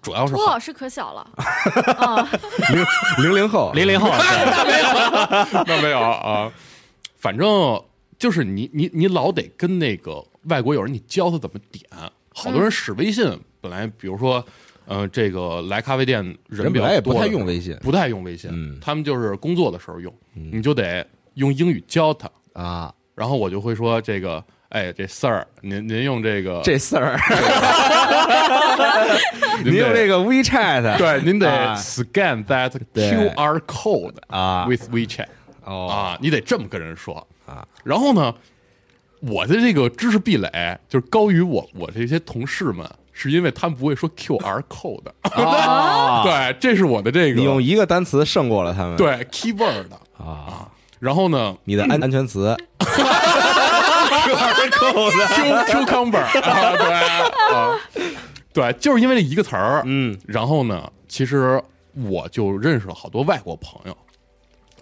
[0.01, 1.29] 主要是郭老师可小了
[1.97, 2.29] 啊，
[3.19, 4.09] 零零零后，零零后，
[5.67, 6.53] 那没有啊，
[7.17, 7.83] 反正
[8.17, 11.85] 就是你你你老得跟那个外国友人，你教他怎么点。
[12.37, 13.25] 好多人使微信，
[13.65, 14.45] 本来比如说，
[14.85, 22.31] 呃，这个来咖啡店人人本比较来也不太用微信不太用微信，嗯他们就是工作的时候用，你就得用英语教他。
[22.53, 27.19] 啊，然后我就会说这个，哎，这 Sir，您您用这个，这事儿，
[29.65, 35.27] 您用这个 WeChat 对，您得啊 scan that QR code 啊 with WeChat
[35.65, 37.67] 哦啊，你得这么跟人说啊。
[37.83, 38.35] 然后呢，
[39.21, 45.09] 我的这个知识壁垒就是高于我我这些同事们，是因为他们不会说 QR code。
[45.23, 49.87] 啊， 对，这是我的这个你用一个单词胜过了他们，对 keyword
[50.19, 52.55] 啊，然后呢你的安安全词。
[54.25, 56.93] QR cucumber 啊，对。
[57.55, 57.79] 啊，
[58.53, 61.61] 对，就是因为这一个词儿，嗯，然后呢，其实
[61.93, 63.97] 我就认识了好多外国朋友，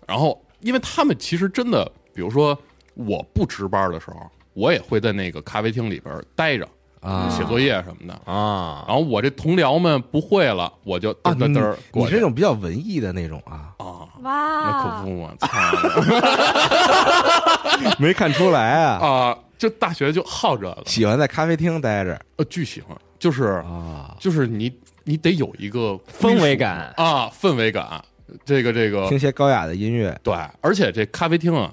[0.06, 2.56] 然后因为他们其实真的，比如说
[2.94, 6.68] 我不值班的时候，我也会在那个咖啡厅里边待着
[7.02, 7.28] 啊。
[7.28, 8.14] 写作业什么的。
[8.32, 15.48] 啊，然后我这同僚们不会了，我就啊，你嘚嘚嘚你这种比较文艺的那种啊，啊，那可，不嘛，操。
[17.98, 19.38] 没看出来啊，啊！
[19.58, 22.20] 就大学就好这个，喜欢在咖啡厅待着。
[22.36, 24.72] 呃，巨喜欢，就是啊，就是你
[25.04, 26.92] 你得有一个氛围感。
[26.96, 28.02] 啊，氛围感，
[28.44, 29.08] 这个这个。
[29.08, 30.16] 听些高雅的音乐。
[30.22, 31.72] 对，而且这咖啡厅啊，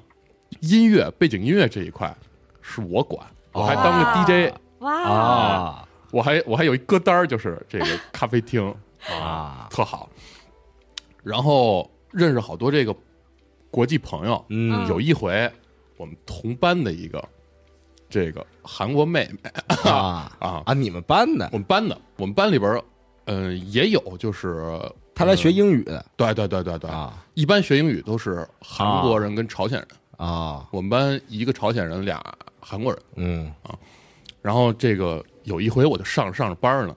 [0.61, 2.13] 音乐背景音乐这一块
[2.61, 5.85] 是我管，我还当个 DJ，哇，啊。
[6.11, 8.73] 我还我还有一歌单儿，就是这个咖啡厅。
[9.09, 10.09] 啊，特好。
[11.23, 12.95] 然后认识好多这个
[13.71, 14.87] 国际朋友，嗯。
[14.87, 15.49] 有一回
[15.97, 17.23] 我们同班的一个
[18.09, 19.49] 这个韩国妹妹。
[19.89, 20.31] 啊。
[20.41, 21.47] 啊，啊，你们班的？
[21.53, 22.83] 我们班的，我们班里边儿，
[23.25, 24.79] 嗯、也有就是
[25.13, 26.03] 他来学英语的。
[26.17, 27.23] 对对对对对，啊。
[27.35, 29.87] 一般学英语都是韩国人跟朝鲜人，
[30.17, 32.19] 啊，我们班一个朝鲜人，俩
[32.59, 33.01] 韩国人。
[33.15, 33.53] 嗯
[34.41, 36.95] 然后这个有一回我就上着上着班呢，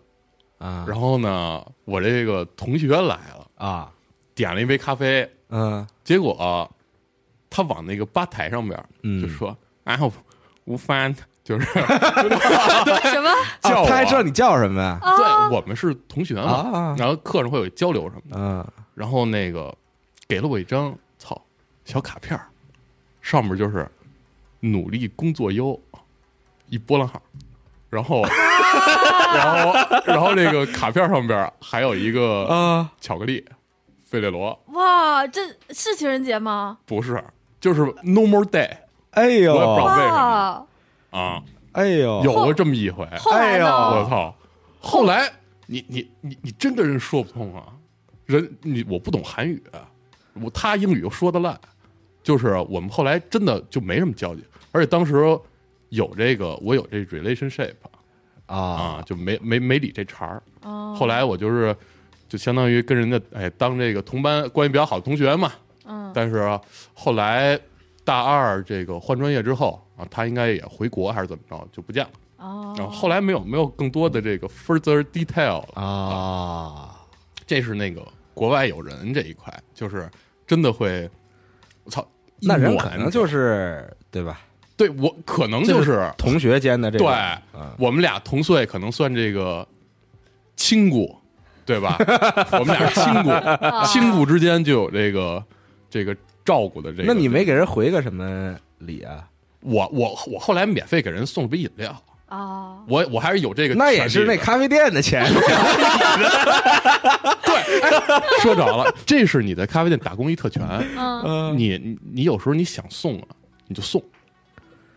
[0.58, 3.92] 啊，然后呢，我这个同学来了，啊，
[4.34, 5.86] 点了一杯咖啡，嗯。
[6.04, 6.70] 结果、
[7.48, 10.12] 他往那个吧台上边嗯，就说：“哎，我
[10.64, 11.80] 吴帆，就是什
[13.22, 13.28] 么？
[13.60, 13.84] 叫我。
[13.84, 14.98] 啊他还知道你叫什么呀？
[15.00, 18.66] 对我们是同学嘛，啊，然后课上会有交流什么的，嗯。
[18.94, 19.74] 然后那个
[20.28, 21.40] 给了我一张操
[21.84, 22.46] 小卡片儿
[23.20, 23.88] 上面就是
[24.60, 25.78] 努力工作优
[26.72, 27.20] 一波浪号，
[27.90, 28.22] 然后
[29.34, 33.44] 然后然后那个卡片上边还有一个啊，巧克力
[34.06, 36.78] 费列罗，哇，这是情人节吗？
[36.86, 37.22] 不是，
[37.60, 38.70] 就是 No More Day
[39.10, 40.66] 哎呦，我也不知道为什么，
[41.10, 43.66] 啊，哎呦，有过这么一回，哎呦？
[43.66, 44.34] 我操！
[44.80, 45.30] 后来
[45.66, 47.66] 你你你你真跟人说不通啊，
[48.24, 49.62] 人你我不懂韩语，
[50.40, 51.60] 我他英语又说的烂，
[52.22, 55.38] 就是我们后来真的就没什么交集，而且当时
[55.92, 58.56] 有这个我有这 relationship 啊。
[58.58, 60.42] 啊，就没没没理这茬儿。
[60.62, 60.94] 哦。
[60.98, 61.74] 后来我就是
[62.28, 65.52] 就相当于跟人家哎当这个同班关系比较好的同学嘛，
[65.86, 66.10] 嗯。
[66.14, 66.60] 但是
[66.92, 67.58] 后来
[68.04, 72.10] 大二这个换专业之后啊，他应该也回国还是怎么着就不见了。
[72.38, 77.00] 哦，然后后来没有没有更多的这个 further detail 了，啊，
[77.46, 80.10] 这是那个国外有人这一块，就是
[80.46, 81.08] 真的会，
[81.84, 82.06] 我操，
[82.40, 84.40] 那人可能就是对吧？
[84.76, 89.66] 对我可能就是同学间的这对个，嗯我们俩同岁，可能算这个
[90.56, 91.16] 亲故，
[91.64, 91.96] 对吧？
[92.52, 93.30] 我们俩是亲故，
[93.86, 95.44] 亲故之间就有这个
[95.90, 97.04] 这个照顾的这个。
[97.04, 99.24] 那你没给人回个什么礼啊？
[99.60, 101.90] 我我我后来免费给人送了杯饮料，
[102.26, 104.36] 啊，我我还是有这个，那也是那。
[104.36, 105.24] 咖啡店的钱
[107.44, 110.62] 对说着了，这是你在咖啡店打工一特权。
[110.96, 113.26] 嗯，你你有时候你想送啊，
[113.68, 114.02] 你就送，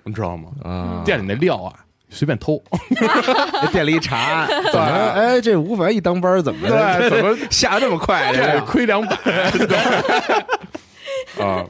[0.05, 0.49] 你知道吗？
[0.63, 1.73] 啊，店里那料啊，
[2.09, 2.61] 随便偷。
[3.61, 8.31] 这 店里一查，怎么哎这吴凡一当班怎么对怎么下这么快？
[8.61, 9.15] 亏两百。
[11.43, 11.65] 啊，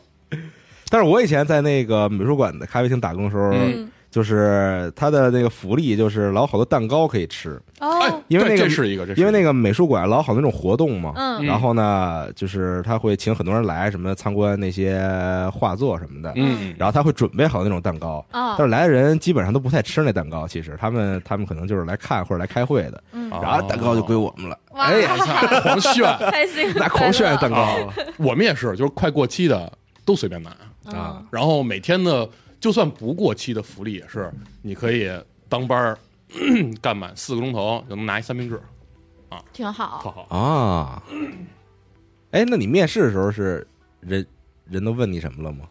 [0.89, 9.45] 但是我以前在那个美术馆的咖啡厅打工的时候，嗯就是他的那个福利就是老好多蛋糕可以吃，哦，因为那个这是一个，这是因为那个。
[9.45, 11.13] 个美术馆老好多那种活动嘛。
[11.15, 11.45] 嗯。
[11.45, 14.99] 然后呢，就是他会请很多人来，什么参观那些
[15.54, 18.25] 画作什么的，嗯，然后他会准备好那种蛋糕。
[18.32, 24.58] 啊但是来的人基本上都不太吃那蛋糕，其实他们他们可能就是来看或者来开会的，然后蛋糕就归我们了。
[24.71, 25.15] 哇哎呀，
[25.62, 26.04] 狂炫。
[26.32, 27.58] 开心，那狂炫蛋糕。
[27.58, 27.75] 啊
[28.17, 29.71] 我们也是，就是快过期的
[30.04, 32.28] 都随便拿，啊嗯然后每天的
[32.65, 34.28] 就算不过期的福利也是，
[34.63, 35.08] 你可以
[35.47, 35.97] 当班儿
[36.82, 38.60] 干满四个钟头就能拿一三明治，
[39.30, 39.99] 啊挺特好。
[39.99, 40.36] 好。
[40.36, 41.04] 啊！
[42.32, 43.65] 哎，那你面试的时候是
[43.99, 44.25] 人
[44.67, 45.65] 人都问你什么了吗？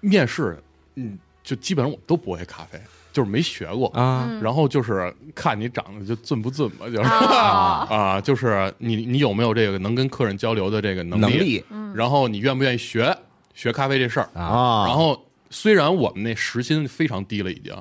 [0.00, 0.60] 面试，
[0.96, 2.80] 嗯，就基本上我都不会咖啡，
[3.12, 3.86] 就是没学过。
[3.90, 13.16] 啊嗯然后就是看你长得就俊不俊吧，就是啊 啊，就是你你有没有这个能跟客人交流的这个能能力嗯然后你愿不愿意学
[13.54, 14.28] 学咖啡这事儿。
[14.34, 17.72] 啊，然后虽然我们那时薪非常低了已经，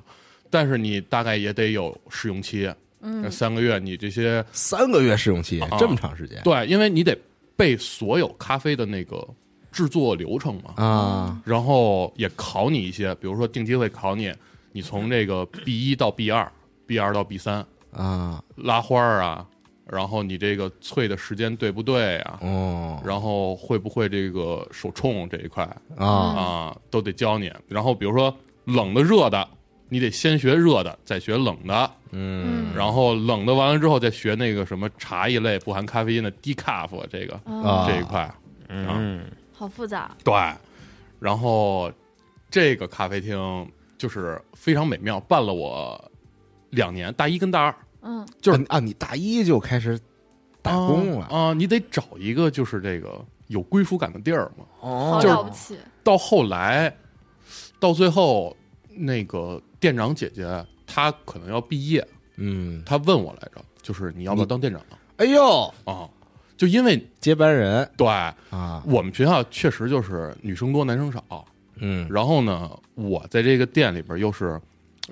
[0.51, 3.29] 但是你大概也得有试用期，嗯。
[3.31, 6.39] 三个月，你这些三个月试用期啊这么长时间。
[6.43, 7.17] 对，因为你得
[7.55, 9.27] 背所有咖啡的那个
[9.71, 11.41] 制作流程嘛，啊。
[11.43, 14.31] 然后也考你一些，比如说定期会考你，
[14.71, 16.49] 你从这个 B 一到 B 二
[16.86, 18.41] ，B 二到 B 三啊。
[18.55, 19.45] 拉花儿啊，
[19.93, 22.39] 然后你这个萃的时间对不对啊？
[22.41, 23.01] 哦。
[23.06, 25.63] 然后会不会这个手冲这一块？
[25.95, 26.08] 啊。
[26.08, 27.51] 啊，都得教你。
[27.67, 29.47] 然后比如说冷的、热的，
[29.89, 32.73] 你得先学热的，再学冷的，嗯。
[32.75, 37.86] 然后冷的完了之后再学那个什么茶一类不含咖啡因的低卡夫这个啊。
[37.88, 38.34] 这一块。
[38.69, 40.15] 嗯，好复杂。
[40.23, 40.34] 对，
[41.19, 41.91] 然后
[42.49, 46.12] 这个咖啡厅就是非常美妙，办了我
[46.71, 50.00] 两年，大一跟大二嗯就是啊，你大一就开始
[50.62, 54.66] 打工了啊、你得找一个就是这个有归属感的地儿嘛。
[54.80, 55.78] 好哦就是了不起。
[56.04, 56.96] 到后来，
[57.80, 58.56] 到最后，
[58.89, 64.82] 那个店长姐姐她可能要毕业，嗯，她问我来着，就是你要不要当店长
[65.18, 66.10] 哎呦，啊？
[66.56, 71.46] 就因为接班人对啊，我们学校确实就是女生多男生少，
[71.78, 74.62] 嗯然后呢，我在这个店里边又是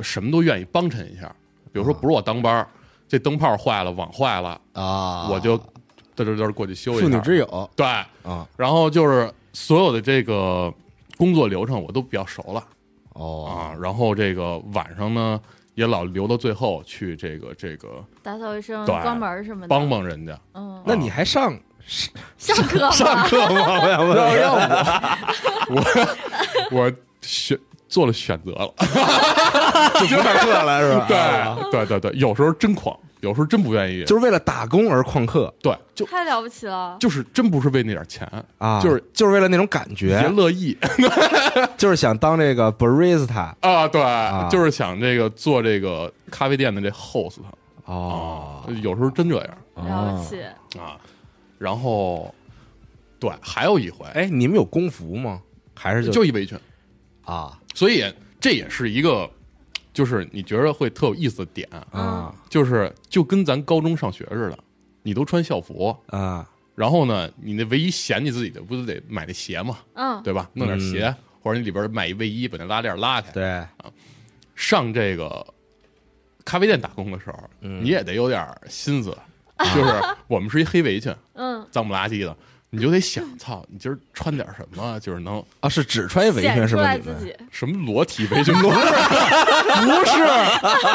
[0.01, 1.33] 什么都愿意帮衬一下，
[1.73, 2.67] 比如说不是我当班儿，
[3.11, 7.01] 这灯泡坏了，网坏了，啊，我就嘚嘚嘚过去修一下。
[7.01, 10.73] 妇女之友对，啊，然后就是所有的这个
[11.17, 12.63] 工作流程我都比较熟了。
[13.11, 15.37] 哦啊，然后这个晚上呢
[15.75, 20.39] 也老留到最后去这个这个打扫卫生、对关门什么的，帮帮人家。
[20.53, 21.53] 嗯，那你还上
[22.37, 22.91] 上课吗？
[22.91, 23.81] 上课吗？
[23.83, 24.53] 我想问，要 要
[25.67, 25.83] 我
[26.71, 27.59] 我我学
[27.91, 28.73] 做了选择了。
[29.99, 31.57] 就不上课了是吧？
[31.69, 34.03] 对对对对，有时候真旷，有时候真不愿意。
[34.05, 36.97] 就是为了打工而旷课对，就太了不起了。
[36.99, 38.27] 就是真不是为那点钱，
[38.57, 40.75] 啊，就是就是为了那种感觉，别，乐意
[41.77, 43.87] 就是想当这个 barista 啊。
[43.87, 44.01] 对，
[44.49, 47.37] 就是想这个做这个咖啡店的这 host
[47.85, 50.41] 哦啊，有时候真这样了不起，
[50.79, 50.97] 啊。
[51.57, 52.33] 然后，
[53.19, 55.41] 对，还有一回，哎，你们有工服吗？
[55.75, 56.57] 还是就就一围裙，
[57.25, 58.03] 啊所以
[58.39, 59.29] 这也是一个，
[59.93, 64.59] 就是你觉得会特有意思的点，啊就是就跟咱高中上学似的，
[65.03, 66.47] 你都穿校服，啊。
[66.73, 69.77] 然后呢，你那唯一嫌弃自己的，不就得买那鞋嘛？
[69.93, 70.49] 嗯，对吧？
[70.53, 73.29] 弄点鞋，或者你里边买一卫衣，把那拉链拉开。
[73.31, 73.63] 对，
[74.55, 75.45] 上这个
[76.45, 77.83] 咖啡店打工的时候，嗯。
[77.83, 79.15] 你也得有点心思，
[79.75, 82.35] 就是我们是一黑围裙，嗯，脏不拉几的，
[82.73, 86.93] 你就得想，操，你今儿穿点什么，就是能啊，是只穿一围裙是吧？
[86.93, 88.53] 你们什么裸体围裙？
[88.55, 90.23] 不是，不是，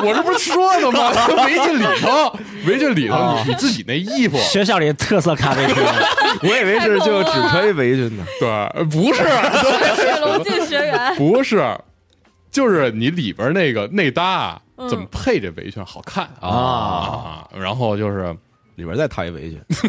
[0.07, 1.13] 我这不是说的吗？
[1.45, 5.77] 围裙里头，围裙里头，你你自己那衣服，学校里特色咖啡厅，
[6.43, 8.25] 我以为是就只穿一围裙呢。
[8.41, 9.23] 对，不是，
[9.97, 11.63] 水龙进学员，不是，
[12.51, 17.49] 就是你里边那个内搭嗯怎么配这围裙好看啊啊？
[17.55, 18.35] 然后就是
[18.77, 19.61] 里边再套一围裙，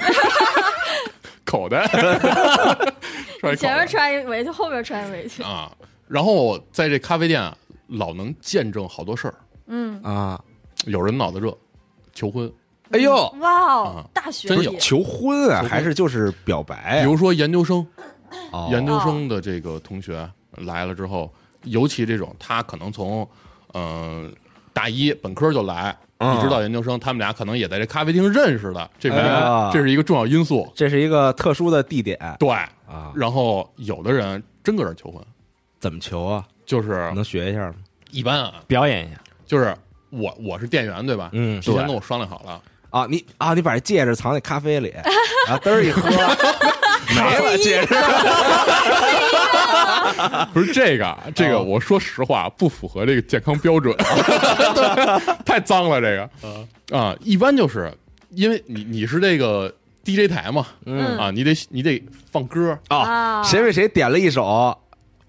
[1.47, 1.87] 口袋，
[3.39, 5.71] 穿一口前面袋穿一围裙，后面穿一围裙，啊。
[6.07, 7.57] 然后在这咖啡店啊
[7.87, 9.35] 老能见证好多事儿，
[9.67, 10.39] 嗯，啊，
[10.85, 11.57] 有人脑子热，
[12.13, 12.51] 求婚，
[12.91, 17.01] 哎呦，哇哦啊，大学真有求婚啊，还是就是表白啊？
[17.01, 17.85] 比如说研究生，
[18.51, 18.69] 哦。
[18.71, 21.33] 研究生的这个同学来了之后，
[21.63, 23.27] 尤其这种他可能从
[23.73, 24.31] 嗯、呃
[24.73, 29.09] 大一本科就来，嗯一直到研究生，他们俩可能也在这咖啡厅认识的，这
[29.71, 30.71] 这是一个重要因素。
[30.75, 35.21] 这是一个特殊的地点对，啊，然后有的人真搁这求婚，
[35.79, 36.43] 怎么求啊？
[36.65, 37.75] 就是能学一下吗？
[38.11, 39.19] 一般啊，表演一下。
[39.45, 39.73] 就是
[40.09, 41.29] 我我是店员对吧？
[41.33, 44.93] 嗯对提前跟我商量好了，啊，你啊，你把这戒指藏在咖啡里，
[45.47, 46.01] 然后嘚儿一喝，
[47.09, 47.93] 没了解释。
[50.53, 53.95] 不是这个，这个哦我说实话不符合这个健康标准，
[55.45, 57.91] 太脏了这个啊，一般就是
[58.29, 64.75] 因为你你是这个 DJ 台嘛，嗯啊，你得你得放歌，啊，谁为谁点了一首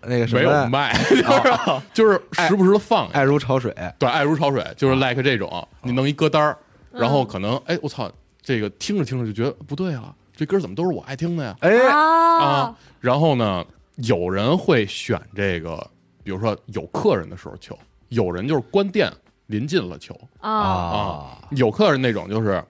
[0.02, 0.96] 那个什没有么卖，
[1.92, 6.57] 就是时不时的放，爱如潮水，对，爱如潮水，就是 like 这种，你弄一歌单儿，
[6.92, 8.11] 然后可能哎，我操，
[8.42, 11.57] 这个听着听着就觉得不对啊，这歌怎么都是我爱听的呀？
[11.59, 12.38] 哎，啊。
[12.38, 13.64] 啊，，然后呢，
[13.96, 15.85] 有人会选这个，
[16.22, 17.77] 比如说有客人的时候求，
[18.11, 19.12] 有人就是关店
[19.46, 22.62] 临近了求啊，啊，有客人那种就是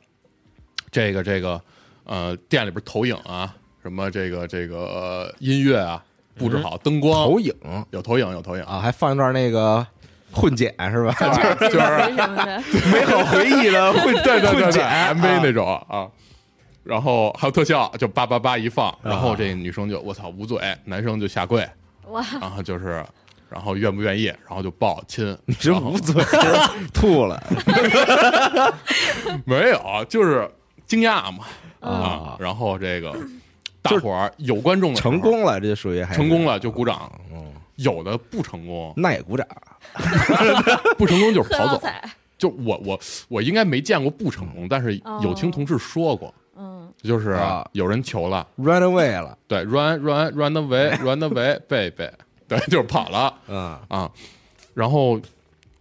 [0.91, 1.61] 这个这个
[2.05, 6.03] 呃店里边投影啊，什么这个这个、呃音乐啊
[6.39, 7.27] 布置好，灯光。
[7.27, 7.53] 投影。
[7.91, 8.63] 有投影有投影。
[8.63, 9.87] 啊，还放一段那个
[10.33, 11.13] 混剪是吧？
[11.69, 16.09] 就是美好 回忆的混对对对对混剪 MV 那种啊。
[16.89, 21.69] 然后还有特效，就叭叭叭一放，然后这女生就我操捂嘴，男生就下跪，
[22.07, 23.05] 哇，然后就是，
[23.51, 26.15] 然后愿不愿意，然后就抱亲，你这捂嘴
[26.95, 27.43] 吐了。
[29.45, 30.51] 没有，就是
[30.87, 31.45] 惊讶嘛。
[31.81, 31.91] 啊。
[31.91, 33.15] 啊，然后这个
[33.83, 36.17] 大伙儿有观众的时候成，功了，这属于还是。
[36.17, 39.47] 成功了就鼓掌，嗯，有的不成功，那也鼓掌。
[40.97, 41.81] 不成功就是喝跑走。
[41.83, 42.03] 彩，
[42.39, 42.99] 就我我
[43.29, 46.48] 我应该没见过不成功，但是有听同事说过，嗯，
[47.03, 47.69] 就是啊。
[47.73, 52.11] 有人求了，，run away 了，对， run run run away run away baby，
[52.47, 53.79] 对，就是跑了嗯。
[53.89, 54.11] 啊。
[54.75, 55.21] 然后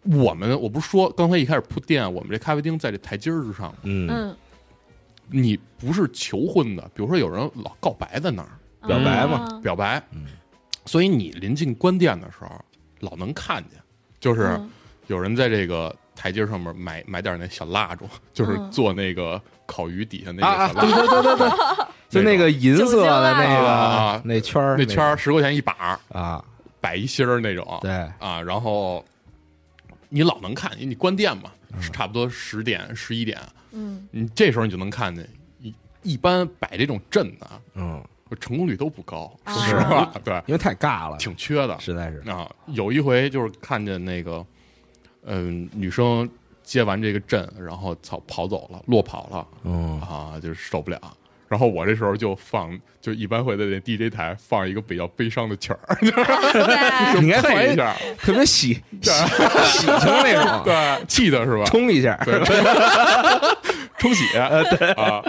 [0.04, 4.36] 我们我不是说刚才一开始铺垫，我们这咖啡厅在这台阶儿之上，嗯，嗯，
[5.30, 8.50] 你不是求婚的，比如说有人老告白在那儿
[8.88, 10.26] 表白嘛啊，表白，嗯。
[10.86, 12.50] 所以你临近关店的时候，
[13.02, 13.80] 老能看见，
[14.20, 14.70] 就是嗯。
[15.08, 18.72] 有人在这个台阶上面买买点那小蜡烛，就是嗯。
[18.72, 21.50] 做那个烤鱼底下那啊啊，对对对对对，
[22.10, 26.44] 就那个银色的那个啊那圈儿那圈儿十块钱一把，啊，
[26.82, 29.04] 摆一芯儿那种，对，啊，然后
[30.10, 31.52] 你老能看，因为你关店嘛，
[31.94, 33.38] 差不多十点十一点，
[33.72, 35.28] 嗯，你这时候你就能看见，
[35.62, 38.02] 一一般摆这种阵的，嗯，
[38.40, 39.54] 成功率都不高，啊。
[39.54, 42.50] 说实话，对，因为太尬了，挺缺的实在是，啊。
[42.68, 44.46] 有一回就是看见那个，
[45.26, 46.30] 嗯、女生
[46.68, 49.48] 接完这个阵，然后操跑走了，落跑了。
[49.64, 51.00] 嗯，啊，就是受不了。
[51.48, 56.08] 然后我这时候就放，就一般会在那 DJ 台放一个比较悲伤的曲儿，就
[57.22, 59.10] 你应该放一配一下，特别喜喜
[59.66, 61.64] 喜庆那种，对，气的是吧？
[61.64, 62.38] 冲一下，对，
[63.98, 64.26] 冲喜，
[64.78, 64.92] 对。
[64.92, 65.24] 啊，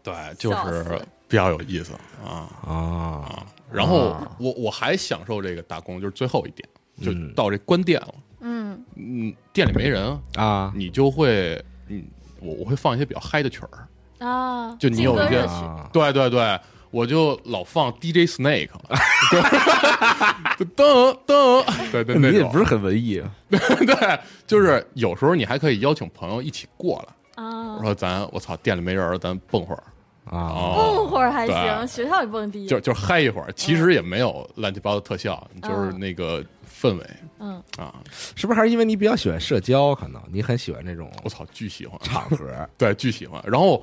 [0.00, 0.84] 对，就是
[1.26, 1.92] 比较有意思
[2.24, 2.46] 啊。
[2.64, 6.68] 啊，然后啊我我还享受这个打工，就是最后一点，
[7.02, 7.34] 就嗯。
[7.34, 8.84] 到这关店了，嗯。
[8.96, 10.72] 嗯，店里没人，啊。
[10.76, 12.04] 你就会，嗯，
[12.40, 13.88] 我我会放一些比较嗨的曲儿，
[14.26, 15.46] 啊，就你有一些
[15.92, 18.68] 对对对，我就老放 DJ Snake，
[20.58, 23.18] 就噔噔，对对，你也不是很文艺。
[23.18, 27.04] 啊 对，就是有时候你还可以邀请朋友一起过
[27.36, 29.82] 来，啊，说咱我操店里没人儿，咱蹦会儿。
[30.26, 30.48] 啊。
[30.48, 36.42] 哦，蹦会儿还行，学校里蹦迪，就就嗨一会儿，其实也没有乱七八糟的特效，就是那个
[36.74, 37.94] 氛围嗯啊，
[38.34, 39.94] 是不是还是因为你比较喜欢社交？
[39.94, 42.46] 可能你很喜欢这种我操，巨喜欢，场合
[42.76, 43.42] 对，巨喜欢。
[43.46, 43.82] 然后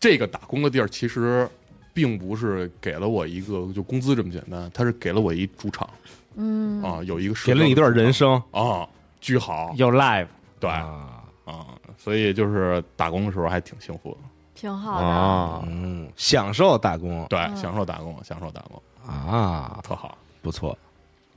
[0.00, 1.48] 这个打工的地儿其实
[1.94, 5.88] 并不是给了我一个就工资这么简单，它是给了我一主场
[6.34, 8.88] 嗯啊，有一个给了你一段人生啊，
[9.20, 10.26] 巨好，有 live
[10.60, 11.66] 对啊，啊，
[11.96, 14.18] 所以就是打工的时候还挺幸福的，
[14.54, 20.16] 挺好的，啊，嗯，享受打工对，享受打工，享受打工，啊，特好。
[20.40, 20.76] 不错。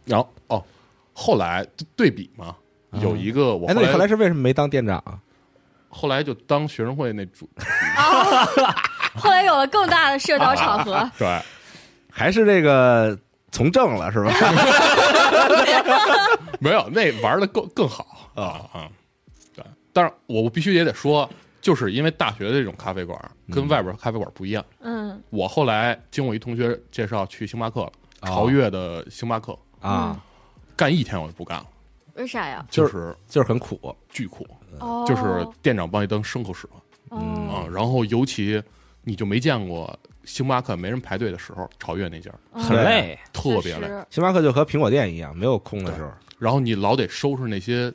[0.06, 0.64] 然后哦，
[1.14, 2.56] 后来就对比嘛，
[3.02, 5.20] 有一个我哎，那后你后来是为什么没当店长啊？
[5.90, 7.50] 后来就当学生会那主，
[7.98, 8.46] 啊，
[9.16, 11.42] 后来有了更大的社交场合， 对，
[12.10, 13.18] 还是这个
[13.52, 14.32] 从政了是吧？
[16.60, 18.32] 没有那玩的更更好。
[18.36, 18.90] 啊啊，
[19.54, 21.30] 对，但是我必须也得说，
[21.60, 23.20] 就是因为大学的这种咖啡馆
[23.52, 25.22] 跟外边咖啡馆不一样，嗯。
[25.30, 27.92] 我后来经我一同学介绍去星巴克了，
[28.22, 28.28] 哦。
[28.28, 30.24] 朝越的星巴克，啊，
[30.76, 31.68] 干一天我就不干了，
[32.16, 32.66] 为啥呀？
[32.70, 34.48] 就是就是很苦，巨苦，
[34.80, 37.50] 哦，就是店长帮你当牲口使唤哦。
[37.52, 38.62] 啊，然后尤其
[39.04, 42.32] 你就没见过星巴克没人排队的时候，朝越那家。
[42.54, 46.12] 很累，特别累，是星巴克就和苹果店一样，没有空的时候。
[46.38, 47.92] 然后你老得收拾那些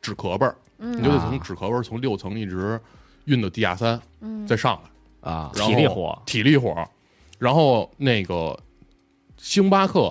[0.00, 0.96] 纸壳本儿，嗯。
[0.96, 2.80] 你就得从纸壳本儿从六层一直
[3.24, 4.46] 运到地下三，嗯。
[4.46, 4.80] 再上
[5.22, 6.72] 来，啊然后体力活，体力活。
[6.72, 6.88] 儿。
[7.38, 8.58] 然后那个
[9.36, 10.10] 星巴克，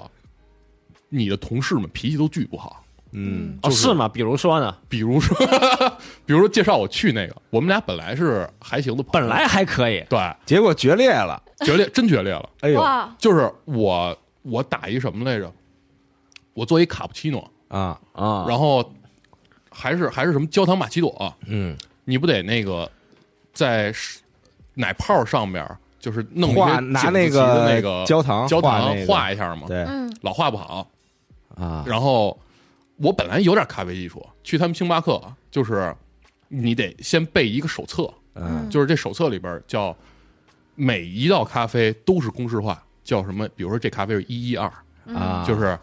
[1.10, 2.84] 你的同事们脾气都巨不好。
[3.12, 3.58] 嗯。
[3.62, 4.08] 哦，就是是吗？
[4.10, 5.38] 比如说呢，比如说，
[6.26, 10.20] 比如说介绍我去那个，我们俩本来是还行的朋友，本来还可以，对。
[10.46, 12.50] 结果决裂了，决裂， 真决裂了。
[12.62, 12.84] 哎呦，
[13.18, 15.52] 就是我我打一什么来着？
[16.54, 18.94] 我做一卡布奇诺，啊，啊，然后
[19.70, 21.76] 还是还是什么焦糖玛奇朵，嗯，
[22.06, 22.90] 你不得那个
[23.54, 24.20] 在是
[24.74, 25.66] 奶泡上面
[26.00, 29.84] 就是弄一画拿那井字旗的那个焦糖焦糖画一下嘛，对。
[29.84, 30.10] 嗯。
[30.22, 30.88] 老画不好。
[31.56, 32.40] 啊，然后
[32.98, 35.94] 我本来有点咖啡基础，去他们星巴克就是
[36.48, 39.96] 你得先背一个手册，嗯就是这手册里边叫
[40.76, 43.48] 每一道咖啡都是公式化，叫什么？
[43.56, 44.72] 比如说这咖啡是一一二，
[45.14, 45.78] 啊，就是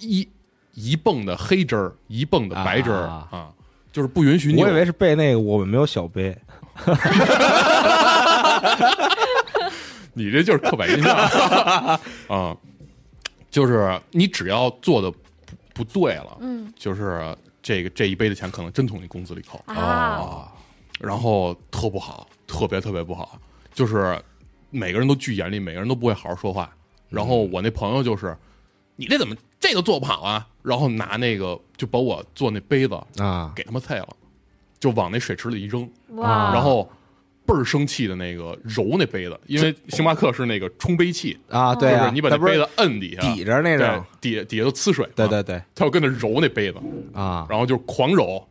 [0.00, 0.28] 一
[0.74, 3.48] 一泵的黑汁儿，一泵的白汁儿啊啊，
[3.92, 4.60] 就是不允许你。
[4.62, 6.36] 我以为是背那个我们没有小杯
[10.14, 11.14] 你这就是刻板印象
[12.28, 12.56] 啊，
[13.54, 16.72] 就是你只要做的不不对了，嗯。
[16.74, 20.52] 就是这个这一杯的钱可能真从你工资里扣，啊，
[20.98, 23.38] 然后特不好，特别特别不好，
[23.72, 24.20] 就是
[24.70, 26.68] 每个人都巨严厉，每个人都不会好好说话。
[27.08, 28.36] 然后我那朋友就是，
[28.96, 30.44] 你这怎么这个做不好啊？
[30.60, 34.08] 然后拿那个就把我做那杯子啊，给他们菜了，
[34.80, 36.90] 就往那水池里一扔，哇，然后
[37.46, 45.62] 倍儿生气的那个揉那杯子，因为星巴克是那个冲杯器，啊，对啊，就是你把那它杯子摁底下，抵着那对种，，底底下都呲水，对，对对。
[45.74, 46.78] 他要跟那揉那杯子，
[47.12, 48.46] 啊，然后就狂揉，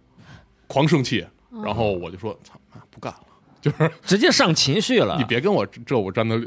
[0.68, 1.26] 狂生气，
[1.64, 3.20] 然后我就说操，妈不干了，
[3.62, 5.16] 就是 直接上情绪了。
[5.18, 5.24] 你。
[5.24, 6.40] 别跟我这我站的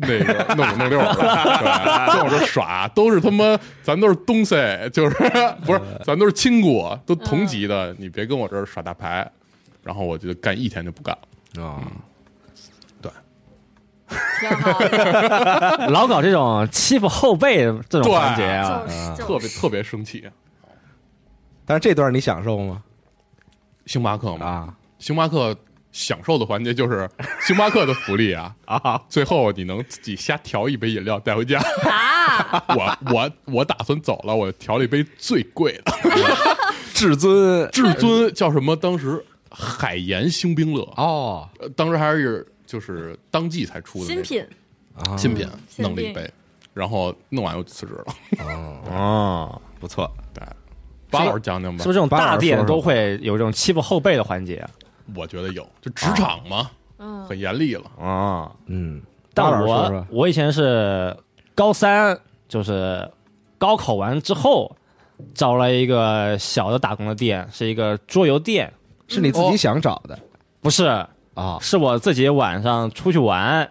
[0.00, 4.54] 那个弄五弄六的， 对，跟我这耍都是他妈，咱都是东西，
[4.92, 5.16] 就是
[5.64, 9.30] 不是，咱都是亲姑，都同级的，你别跟我这儿耍大牌。
[9.82, 11.28] 然后我就干一天就不干了，
[11.60, 11.80] 啊，
[14.40, 20.24] 挺好的，老搞这种欺负后辈这种环节啊，就是特别特别生气。
[21.64, 22.82] 但是这段你享受吗？
[23.86, 25.56] 星巴克嘛，啊星巴克
[25.92, 27.08] 享受的环节就是
[27.40, 31.58] 星巴克的福利啊， 啊，最后你能自己瞎调一杯饮料带回家。
[31.58, 35.92] 啊， 我我我打算走了，我调了一杯最贵的
[36.92, 38.74] 至尊至尊叫什么？
[38.74, 39.24] 当时
[39.54, 41.48] 海盐星冰乐，哦。
[41.60, 44.46] 呃当时还是就是当季才出的新品，
[44.94, 46.30] 啊，新品，弄了一杯，
[46.72, 48.04] 然后弄完又辞职了。
[48.44, 50.42] 哦，哦，不错，对，
[51.10, 51.82] 巴老师讲讲吧。
[51.82, 54.70] 是不是，这种大店都会有这种欺负后辈的环节啊？
[55.14, 57.24] 我觉得有，就职场嘛，嗯。
[57.26, 57.84] 很严厉了。
[57.98, 59.00] 啊，嗯，
[59.32, 61.16] 但我我以前是
[61.54, 63.10] 高三，就是
[63.58, 64.74] 高考完之后，
[65.34, 68.72] 找了一个小的打工的店，是一个桌游店，
[69.08, 70.18] 是你自己想找的
[70.60, 70.84] 不是，
[71.34, 73.68] 啊是我自己晚上出去玩，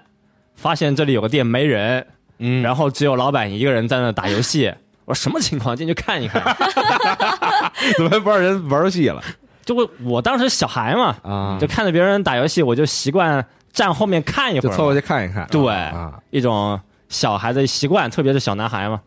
[0.55, 2.05] 发现这里有个店没人，
[2.39, 4.73] 嗯，然后只有老板一个人在那打游戏。
[5.05, 5.75] 我说什么情况？
[5.75, 6.41] 进去看一看。
[7.97, 9.21] 怎么还不让人玩游戏了
[9.65, 11.57] 就我我当时小孩嘛，啊？
[11.59, 15.47] 就看着别人打游戏，我就习惯站后面看一会儿，就凑过去看一看。
[15.47, 16.79] 对啊，一种
[17.09, 19.01] 小孩的习惯，特别是小男孩嘛。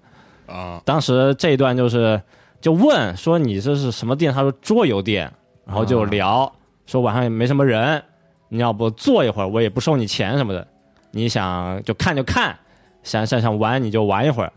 [0.47, 2.20] 啊，当时这一段就是
[2.61, 4.33] 就问说你这是什么店？
[4.33, 5.33] 他说桌游店，
[5.67, 6.51] 然后就聊、
[6.87, 8.03] 说晚上也没什么人，
[8.49, 10.67] 你要不坐一会儿，我也不收你钱什么的，
[11.11, 12.57] 你想就看就看，
[13.03, 14.53] 想想想玩你就玩一会儿。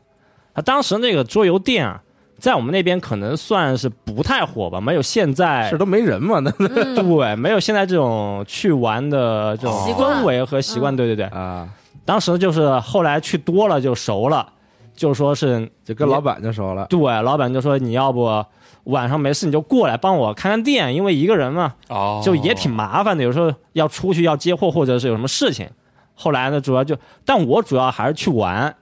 [0.54, 2.02] 他当时那个桌游店啊，
[2.38, 6.40] 在我们那边可能算是不太火吧，没有现在是都没人嘛？
[6.40, 10.94] 那嗯， 对，没有现在这种去玩的这种习惯氛围和习惯。
[10.94, 11.68] 嗯对对对，啊，
[12.06, 14.48] 当时就是后来去多了就熟了，
[14.96, 16.86] 就说是就跟老板就熟了。
[16.88, 18.44] 对，老板就说你要不
[18.90, 25.70] 晚上没事你就过来帮我看看店，因为一个人嘛，哦，就也挺麻烦的，有时候要出去要接货或者是有什么事情。
[26.16, 28.76] 后来呢，主要就，但我主要还是去玩。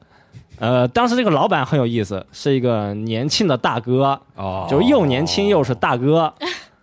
[0.60, 6.34] 呃，当时这个老板很有意思，是一个年轻的大哥，哦就又年轻又是大哥，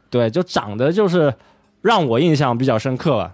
[0.08, 1.34] 对，就长得就是
[1.82, 3.32] 让我印象比较深刻吧。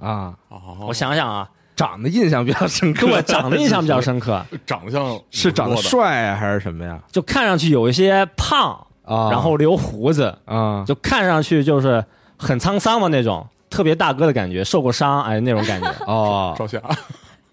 [0.00, 3.08] 啊，哦，我想想啊，长得印象比较深刻。
[3.08, 7.00] 对，长得印象比较深刻， 长相是长得帅啊，还是什么呀？
[7.10, 12.04] 就看上去有一些胖，啊，然后留胡子，啊，就看上去就是
[12.36, 15.90] 很沧桑嘛那种，特别大哥的感觉，受过伤哎那种感觉。
[16.06, 16.80] 哦，照相，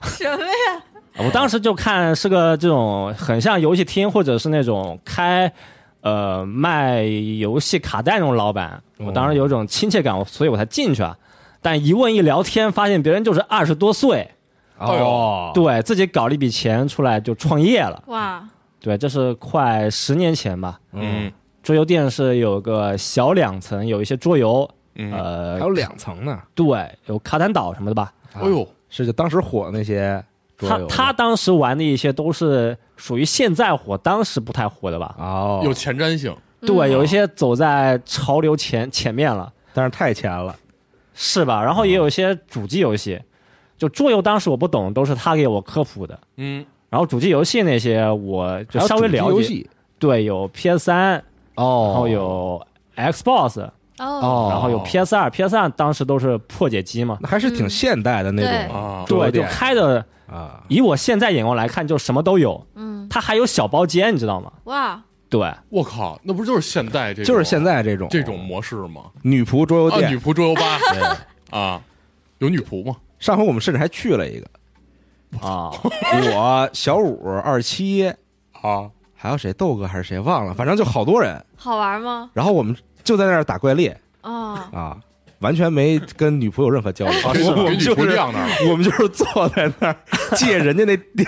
[0.02, 0.84] 什么呀？
[1.18, 5.52] 我当时就看是个这种很像游戏厅或者是那种开
[5.99, 11.16] 呃卖游戏卡带那种老板，我当时有一种亲切感，所以我才进去啊。
[11.62, 14.32] 但一问一聊天，发现别人就是二十多岁，
[14.80, 18.02] 哦，对自己搞了一笔钱出来就创业了。
[18.08, 18.41] 哇，
[18.80, 20.80] 对，这是快十年前吧。
[20.93, 21.32] 嗯，
[21.64, 26.39] 桌游店是有个小两层，有一些桌游，嗯，呃，还有两层呢。
[26.55, 28.14] 对，有卡坦岛什么的吧。
[28.34, 30.24] 哎呦，是就当时火那些
[30.57, 35.16] 桌游他他当时玩的一些都是属于现在火，当时不太火的吧？
[35.18, 40.55] 哦，有前瞻性，对，嗯有一些走在潮流前前面了，但是太前了。
[41.14, 41.62] 是吧？
[41.62, 43.20] 然后也有一些主机游戏，
[43.78, 46.18] 就桌游当时我不懂，都是他给我科普的。
[46.38, 51.24] 嗯，然后主机游戏那些我就稍微了解，游戏对，有 PS 三，
[51.56, 51.86] 哦。
[51.91, 60.64] 然后有 Xbox，哦，哦，然后有 PS 二，PS 二当时都是破解机嘛，那还是挺现代的那种啊，对，就桌游店开的，啊。
[60.68, 64.52] 以我现在眼光来看，就什么都有，嗯，它还有小包间，你知道吗？
[64.66, 68.08] 哇，对，我靠，那不就是现代这种就是现在这种。
[68.10, 69.04] 这种模式吗？
[69.22, 70.18] 女仆桌游啊，女。
[70.18, 70.62] 仆桌游吧。
[71.52, 71.82] 啊，
[72.39, 72.95] 有女仆吗？
[73.20, 74.47] 上回我们甚至还去了一个，
[75.47, 75.70] 啊，
[76.34, 78.08] 我小五二七，
[78.62, 78.89] 啊，
[79.22, 81.39] 还有谁豆哥还是谁忘了，反正就好多人。
[81.55, 82.30] 好玩吗？
[82.34, 84.97] 然后我们就在那儿打怪猎哦，啊，
[85.39, 87.13] 完全没跟女仆有任何交流。
[87.19, 89.95] 啊 我们就是晾那儿，我们就是坐在那儿
[90.36, 91.28] 借人家那店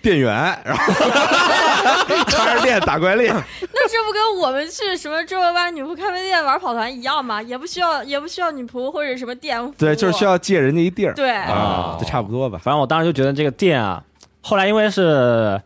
[0.00, 0.32] 店员，
[0.64, 0.94] 然后
[2.30, 3.28] 插着电打怪猎。
[3.32, 7.42] 那这不跟我们去什么周游吧、女仆咖啡店玩跑团一样吗？
[7.42, 9.60] 也不需要，也不需要女仆或者什么店。
[9.72, 12.60] 对，就是需要借人家一地儿对，啊，就差不多吧。
[12.62, 14.00] 反正我当时就觉得这个店啊，
[14.40, 15.60] 后来因为是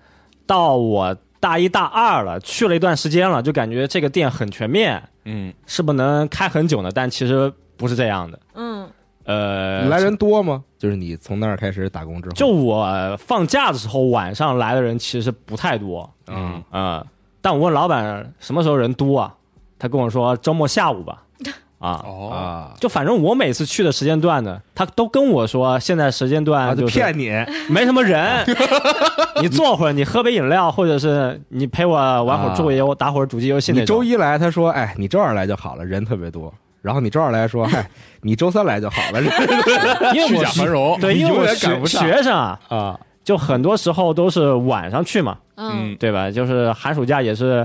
[0.46, 6.90] 到我大一大二了，去了一段时间了，就感觉这个店很全面，嗯，是不能开很久呢？
[6.94, 8.38] 但其实不是这样的。
[8.54, 8.88] 嗯，
[9.24, 10.62] 呃，来人多吗？
[10.78, 16.62] 就是你从那儿开始打工之后，就我放假的时候，晚上来的人其实不太多，嗯。
[16.70, 17.04] 嗯、
[17.40, 19.34] 但我问老板什么时候人多啊，
[19.80, 21.24] 他跟我说周末下午吧，
[21.82, 22.00] 啊。
[22.06, 27.28] 哦，啊就反正我每次去的时间段呢，他都跟我说现在时间啊，段就是骗你
[27.68, 28.44] 没什么人，
[29.42, 33.86] 你坐会儿，你喝杯饮料，或者是你陪我玩会儿桌游，打会儿主机游戏那你。
[33.86, 36.52] 周一来，他说：“哎，你周二来就好了，人特别多。”
[36.82, 37.88] 然后你周二来说：“嗨，
[38.22, 39.22] 你周三来就好了。
[39.22, 39.28] 虚
[40.18, 46.28] 因为我假繁荣，对，因为我学学生啊，”啊，就很多时候都是晚上去嘛，嗯对吧？
[46.30, 47.64] 就是寒暑假也是，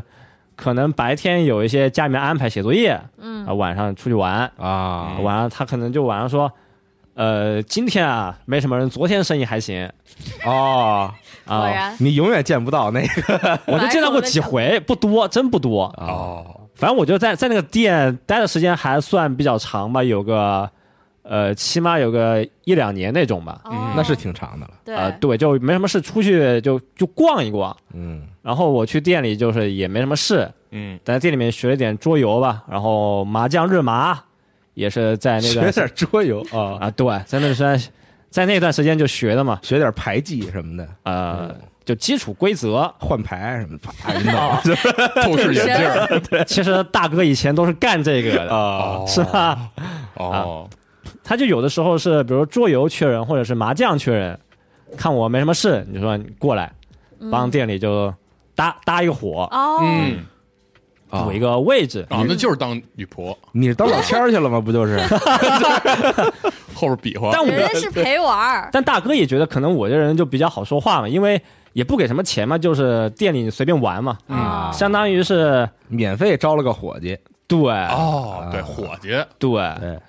[0.58, 3.46] 可能白天有一些家里面安排写作业，嗯。
[3.46, 6.52] 啊，晚上出去玩，啊，晚上他可能就晚上说，
[7.14, 9.90] 呃，今天啊没什么人，昨天生意还行。
[10.44, 11.10] 哦，
[11.46, 13.60] 啊，果然，你永远见不到那个。
[13.68, 15.86] 我就见到过几回，不多，真不多。
[15.96, 20.70] 哦，反正我就在在那个店待的时间还算比较长吧，有个
[21.30, 23.62] 呃，起码有个一两年那种吧。
[23.66, 24.74] 嗯那是挺长的了。
[24.86, 24.96] 对。
[24.96, 27.76] 呃，对，就没什么事，出去就就逛一逛。
[27.94, 34.18] 嗯，然后我去店里就是也没什么事，嗯，在店里面学了点桌游吧，然后麻将日麻
[34.76, 37.84] 也是在那个学点桌游啊，啊，对，在那段
[38.30, 42.94] 在那段时间就学的嘛，学点牌技什么的，呃，就基础规则。
[43.00, 49.72] 换牌什么的，啪一弄透视眼镜 对，其实大哥以前都是干这个的，啊， 是吧？
[50.16, 50.70] 哦，
[51.28, 54.40] 他就有的时候是，比如桌游缺人，或者是麻将缺人，
[54.96, 56.72] 看我没什么事，你就说你过来
[57.30, 58.14] 帮店里就
[58.56, 60.20] 搭搭一个火，哦，嗯。
[61.10, 62.06] 啊补一个位置。
[62.10, 64.60] 啊，那就是当女仆，你是当老千儿去了吗？
[64.60, 65.00] 不就是？
[66.76, 67.30] 后边比划。
[67.32, 77.18] 但我人家是陪玩儿，但大哥也觉得可能我这人就比较好说话嘛，因为也不给什么钱嘛，就是店里随便玩嘛，啊相当于是免费招了个伙计，
[77.48, 77.58] 对。
[77.86, 79.08] 哦，对，伙计，
[79.40, 79.50] 对。
[79.80, 80.00] 对，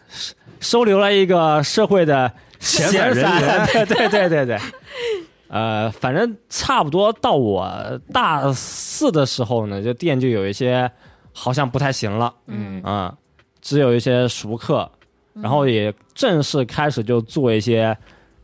[0.61, 3.67] 收留了一个社会的闲散人员。
[3.73, 4.59] 对对对对对。
[5.49, 10.91] 呃，反正差不多到我大四的时候呢，这店就有一些
[11.33, 12.83] 好像不太行了，嗯。
[12.83, 13.15] 啊、
[13.63, 14.91] 只有一些熟客，
[15.33, 17.97] 然后也正式开始就做一些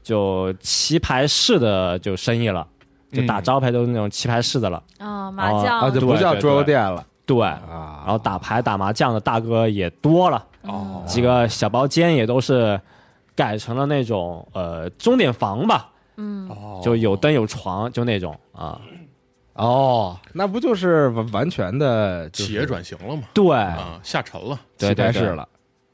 [0.02, 2.66] 就棋牌室的就生意了，
[3.12, 3.42] 就打嗯。
[3.42, 5.80] 招牌都是那种棋牌室的了，啊，麻将。
[5.80, 8.02] 啊，就不叫桌游店了对，啊。
[8.04, 12.80] 然后打牌打麻将的大哥也多了，哦，几个小包间也都是
[13.34, 18.80] 改成了那种呃钟点房吧，嗯哦就有灯有床就那种啊，
[19.54, 23.22] 哦，那不就是完完全的就是企业转型了吗？
[23.32, 24.58] 对，啊，下沉了。
[24.78, 25.48] 对棋牌对对室了？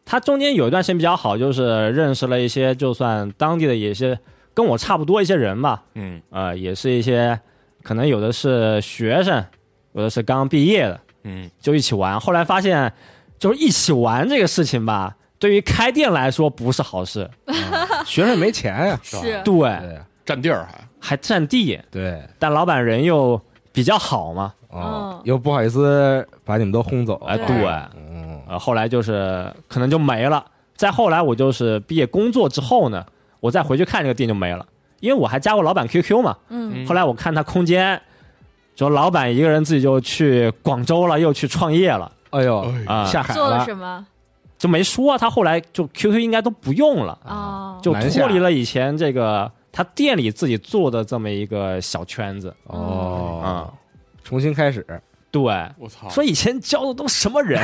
[0.04, 4.18] 他中间有一段时间比较好，就是认识了一些就算当地的也是
[4.52, 7.38] 跟我差不多一些人吧，嗯呃，也是一些
[7.84, 9.44] 可能有的是学生，
[9.92, 12.18] 有的是刚毕业的，嗯，就一起玩。
[12.18, 12.92] 后来发现，
[13.38, 17.28] 就是一起玩这个事情吧，对于开店来说不是好事，
[18.06, 19.40] 学生没钱呀，是。
[19.44, 19.98] 对，对。
[20.24, 20.78] 占地儿还。
[21.02, 23.40] 还占地，对，但老板人又
[23.72, 27.46] 比较好嘛，嗯，哦又不好意思把你们都轰走，哎，对。
[27.46, 27.66] 对，
[27.96, 30.44] 嗯，呃，后来就是可能就没了。
[30.76, 33.02] 再后来，我就是毕业工作之后呢，
[33.40, 34.66] 我再回去看这个店就没了，
[35.00, 36.36] 因为我还加过老板 QQ 嘛。
[36.50, 36.86] 嗯。
[36.86, 38.00] 后来我看他空间，
[38.80, 42.10] 说老板一个人自己就去广州了，又去创业了。
[42.30, 44.06] 哎呦，哎啊，下海做了了什么？
[44.56, 47.78] 就没说他后来就 QQ 应该都不用了，啊？
[47.82, 52.54] 就脱离了以前这个他店里自己做的这么一个小圈子。
[52.68, 53.68] 哦，啊、
[54.24, 54.82] 重新开始，
[55.30, 55.42] 对，
[55.76, 57.62] 我操，说以前教的都什么人，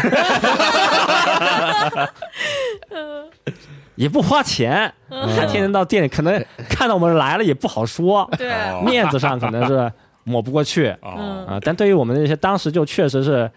[3.97, 8.83] 也不花钱，还天天到店里，可能看到我们来了也不好说，对，哦。
[8.85, 9.91] 面子上可能是
[10.29, 13.49] 抹不过去啊、哦，嗯但对于我们那些当时就确实是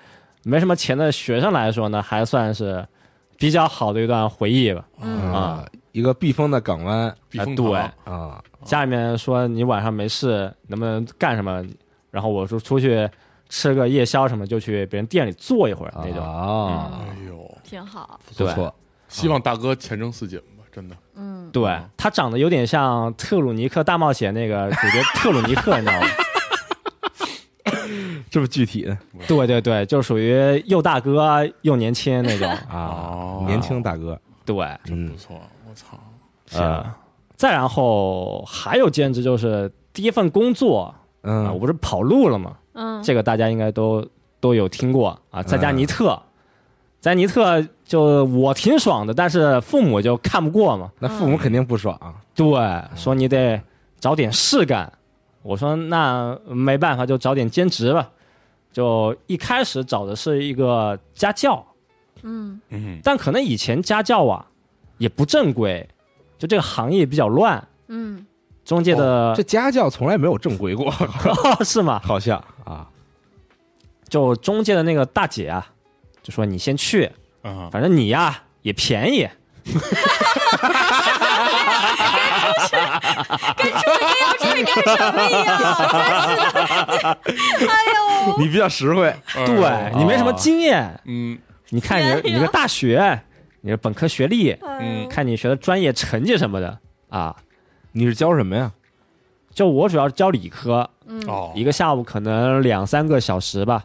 [0.44, 2.88] 没什么钱的学生来说呢，还算是
[3.38, 4.86] 比较好的一段回忆吧。
[5.02, 11.66] 嗯啊，一个避风的港湾避风啊对啊，家里面说你晚上没事，能不能干什么？
[12.12, 13.10] 然后我说出去
[13.50, 16.24] 吃个夜宵什么，就去别人店里坐一会儿那种。
[16.24, 18.74] 啊，哎呦，挺好，不错，
[19.08, 20.96] 希望大哥前程似锦吧，真的。
[21.16, 26.08] 嗯，对他长得有点像特鲁尼克大冒险那个主角特鲁尼克，你知道吗？
[28.30, 28.98] 这么具体的。
[29.28, 32.50] 对对对，就属于又大哥又年轻那种。
[32.70, 35.36] 啊哦，年轻大哥，对，真不，错，
[35.68, 35.98] 我操，
[36.54, 36.86] 呃，
[37.36, 42.56] 再然后还有兼职，就是第一份工作啊、嗯，我不是跑路了吗？
[42.74, 44.06] 嗯，这个大家应该都
[44.40, 46.22] 都有听过啊，在加尼特，嗯
[47.00, 51.98] 在尼特就我挺爽的，但是父母就看不过嘛，那父母肯定不爽，
[52.36, 52.46] 对，
[52.94, 53.62] 说你得
[54.02, 54.92] 找点事干。
[55.42, 58.10] 我说那没办法，就找点兼职吧。
[58.72, 61.66] 就一开始找的是一个家教，
[62.24, 62.60] 嗯。
[62.70, 64.46] 嗯，但可能以前家教啊
[64.98, 65.88] 也不正规，
[66.38, 68.26] 就这个行业比较乱，嗯
[68.64, 70.94] 中介的、这家教从来没有正规过，
[71.66, 72.00] 是吗？
[72.04, 72.88] 好像啊，
[74.08, 75.72] 就中介的那个大姐啊，
[76.22, 77.12] 就说你先去，
[77.44, 79.28] 嗯，反正你呀也便宜。
[83.58, 85.56] 这是干什么呀？
[87.20, 91.38] 真是的，哎呦，你比较实惠，对你没什么经验，嗯
[91.70, 93.22] 你看你你个大学，
[93.62, 96.78] 你的本科学历，嗯看你学的专业成绩什么的
[97.10, 97.36] 啊。
[97.92, 98.72] 你是教什么呀？
[99.52, 103.84] 就我主要是教理科，嗯哦，一个下午可能两三个小时吧，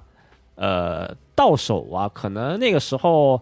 [0.57, 3.41] 呃，到手啊，可能那个时候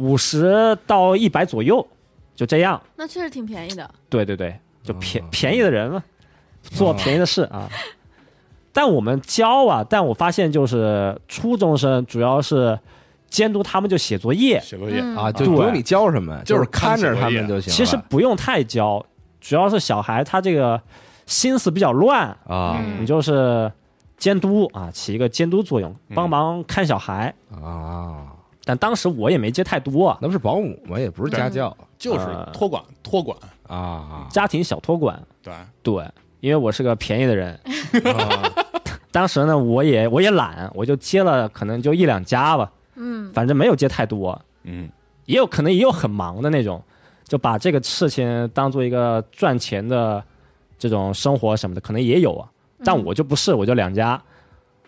[0.00, 1.86] 五十到一百左右，
[2.34, 2.80] 就这样。
[2.96, 5.28] 那确实挺便宜的，对对对，就便、哦。
[5.30, 6.02] 便宜的人嘛，
[6.62, 7.68] 做便宜的事啊。
[8.72, 12.78] 但我们教啊，但我发现就是初中生主要是
[13.28, 15.16] 监督他们就写作业，写作业嗯。
[15.16, 17.70] 啊，就不用你教什么，就是是看着他们就行。
[17.70, 19.04] 其实不用太教，
[19.38, 20.80] 主要是小孩他这个
[21.26, 22.80] 心思比较乱，啊。
[22.80, 23.70] 嗯你就是
[24.16, 26.14] 监督啊，起一个监督作用，嗯。
[26.14, 27.34] 帮忙看小孩。
[27.50, 28.29] 啊，
[28.64, 30.98] 但当时我也没接太多啊，那不是保姆吗？
[30.98, 33.36] 也不是家教就是呃托管托管，
[33.66, 35.20] 啊家庭小托管。
[35.42, 35.52] 对，
[35.82, 36.04] 对，
[36.40, 37.58] 因为我是个便宜的人，
[38.04, 38.52] 啊
[39.10, 44.88] 当时呢我也我也懒，我就接了可能就一两家吧，嗯反正没有接太多，嗯
[45.24, 46.82] 也有可能也有很忙的那种，
[47.24, 50.22] 就把这个事情当做一个赚钱的
[50.78, 52.48] 这种生活什么的，可能也有啊。
[52.84, 54.20] 但我就不是，我就两家，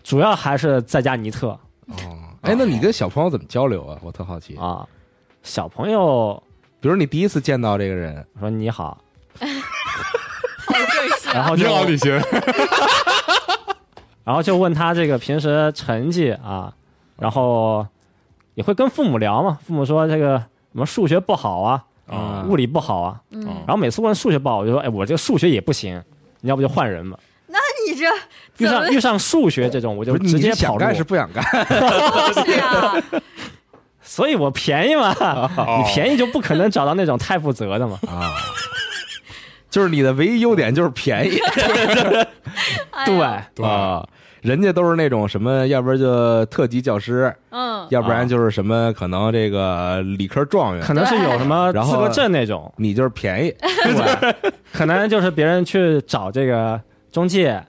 [0.02, 1.48] 主要还是在家尼特
[1.86, 1.94] 哦，
[2.42, 3.98] 哎，那你跟小朋友怎么交流啊？
[4.02, 4.56] 我特好奇。
[4.56, 4.86] 啊。
[5.42, 6.40] 小朋友
[6.80, 8.98] 比如你第一次见到这个人，说你好，
[9.38, 9.46] 好
[10.74, 11.34] 正式啊。
[11.34, 12.12] 然后就你好，李行，
[14.24, 16.72] 然后就问他这个平时成绩啊，
[17.16, 17.86] 然后
[18.54, 26.02] 也会跟父母聊嘛，父母说这个什么数学不好啊，啊物理不好啊，嗯，然后每次问数学不好，我就说，哎，我这个数学也不行，
[26.40, 27.16] 你要不就换人嘛。
[27.86, 31.42] 那你这遇上遇上数学这种，我就直接跑想干，是不想干？
[32.44, 32.94] 是啊？
[34.02, 35.12] 所以我便宜嘛，
[35.56, 37.98] 哦你便宜就不可能找到那种太负责的嘛。
[38.08, 38.34] 啊，
[39.70, 41.38] 就是你的唯一优点就是便宜
[42.90, 44.06] 哎对呀，对啊。
[44.42, 53.54] 人家都是那种什么，要不然就特级教师，嗯，要不然就是什么可能这个理科状元可，能是有什么然后资格证那种，你就是便宜。
[53.60, 56.78] 对，可能就是别人去找这个
[57.12, 57.64] 中介，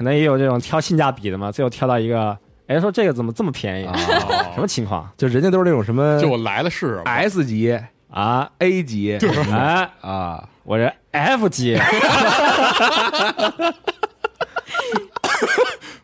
[0.00, 2.34] 可能也有这种挑性价比的嘛，最后挑到一个，
[2.68, 3.84] 哎，说这个怎么这么便宜？
[3.86, 3.94] 啊
[4.56, 7.78] 什么情况就人家都是那种什么就我来了是什么 S 级、
[8.10, 9.18] 啊？A 级
[9.52, 11.76] 哎，啊，我这 F 级，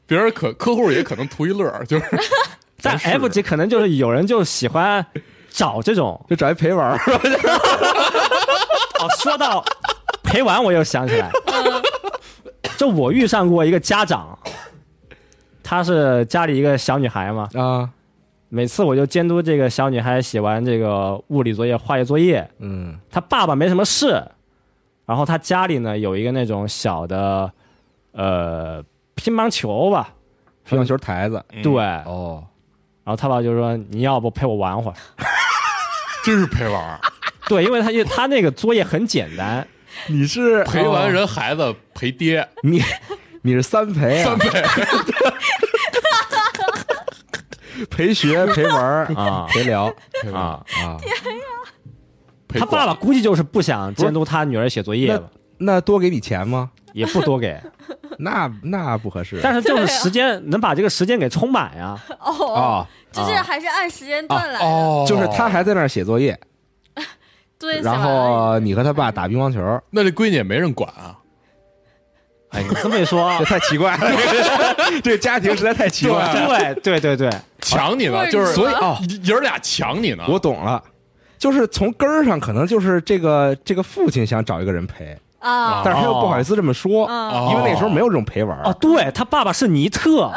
[0.07, 2.05] 别人可客户也可能图一乐儿，就是
[2.83, 5.07] 但 F 级可能就是有人就喜欢
[5.49, 6.23] 找这种。
[6.29, 6.99] 就找一陪玩儿？
[9.01, 9.65] 哦，说到
[10.23, 11.31] 陪玩，我又想起来，
[12.77, 14.39] 就我遇上过一个家长，
[15.63, 17.89] 她是家里一个小女孩嘛，啊，
[18.49, 24.23] 每次我就监督这个小女孩写完这个物理作业、化学作业，嗯她爸爸没什么事，
[25.05, 27.51] 然后她家里呢有一个那种小的
[28.13, 28.83] 呃
[29.15, 30.11] 乒乓球吧，
[30.65, 31.73] 乒乓球台子对，
[32.05, 32.45] 哦，
[33.05, 34.95] 然后她爸就说你要不陪我玩会儿，
[36.25, 37.01] 真是陪玩，
[37.49, 39.67] 对，因为他他那个作业很简单，
[40.09, 42.83] 你是 陪完人孩子陪爹， 你
[43.43, 44.63] 你是三陪啊三，陪
[47.91, 49.87] 陪学陪玩啊陪聊
[50.33, 50.97] 啊，啊。
[52.49, 56.71] 陪他爸爸估计就是不想监督他女儿写作业了，那多给你钱吗？
[56.93, 57.61] 也不多给，
[58.19, 59.39] 那那不合适。
[59.43, 61.99] 但是就是时间能把这个时间给充满呀。
[62.21, 66.39] 哦，啊，就是还是按时间段来的，哦，就是他还在那儿写作业，
[67.59, 71.17] 对，然后你和他爸打乒乓球，那这闺女也没人管啊，
[72.51, 74.11] 哎，你这么一说 这，太奇怪了，
[75.03, 76.75] 这个家庭实在太奇怪了。
[76.75, 80.83] 对对对对， 抢你呢，就是所以啊，爷儿俩抢你呢，我懂了，
[81.39, 87.09] 就是从根儿上，可能就是这个这个父亲想找一个人陪，啊，但是他又不好意思这么说，
[87.51, 90.31] 因为那时候没有这种陪玩儿哦，对他爸爸是尼特，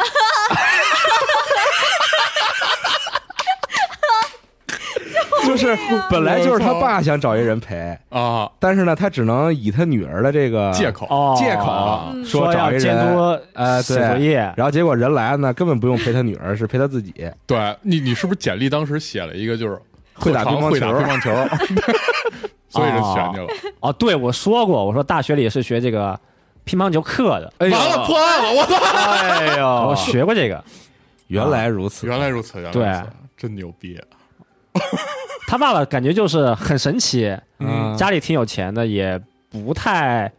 [5.50, 5.78] 就是
[6.10, 8.50] 本来就是他爸想找一人陪，啊。
[8.60, 11.08] 但是呢，他只能以他女儿的这个借口。
[11.10, 12.24] 哦，借口嗯。
[12.26, 17.14] 说找一人监督呃写作业，然后结果人来了呢，根本不用陪他女儿，是陪他自己。
[17.48, 19.78] 对你，你是不是简历当时写了一个就是
[20.14, 21.32] 会打乒乓球会打乒乓球
[22.70, 23.48] 所以就选你了。
[23.80, 26.20] 哦，对我说过，我说大学里是学这个
[26.64, 27.76] 乒乓球课的，哎呦。
[27.76, 28.54] 完了，破案了！
[28.54, 28.76] 我操！
[29.12, 29.66] 哎呦。
[29.90, 30.64] 我，学过这个。
[31.28, 33.04] 原来如此，原来如此，原来对如此，
[33.38, 34.00] 真牛逼！
[35.50, 37.98] 他爸爸感觉就是很神奇，嗯。
[37.98, 39.20] 家里挺有钱的，也
[39.50, 40.32] 不太，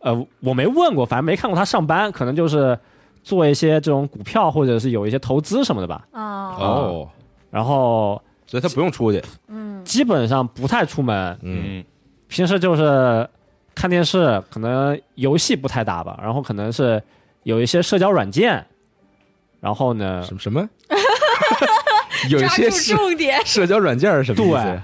[0.00, 2.78] 呃，我没问过，反正没看过他上班，可能就是
[3.24, 6.06] 做一些这种股票或者是有一些投资什么的吧。
[6.12, 7.08] 啊，哦，
[7.50, 11.82] 然后所以他不用出去，嗯，基本上不太出门，嗯，
[12.28, 13.26] 平时就是
[13.74, 17.02] 看电视，可能游戏不太打吧，然后可能是
[17.44, 18.66] 有一些社交软件，
[19.60, 20.68] 然后呢，什么什么，
[22.28, 24.80] 有一抓住些社重点， 社交软件是什么意思对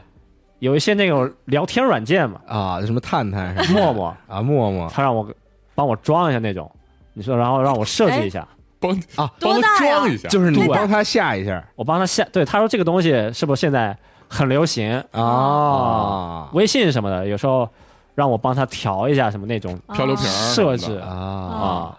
[0.61, 2.81] 有一些那种聊天软件嘛，啊？
[2.87, 5.29] 什么探探什么陌陌，啊，陌陌他让我
[5.75, 6.71] 帮我装一下那种，
[7.13, 8.49] 你说，然后让我设置一下，
[8.81, 13.95] 帮啊帮他多大装一下，就是你帮他下一下我帮他下，对他说这个东西是不是现在
[14.29, 15.03] 很流行？
[15.13, 17.69] 啊微信什么的，有时候
[18.15, 21.99] 让我帮他调一下什么那种漂流瓶设置啊啊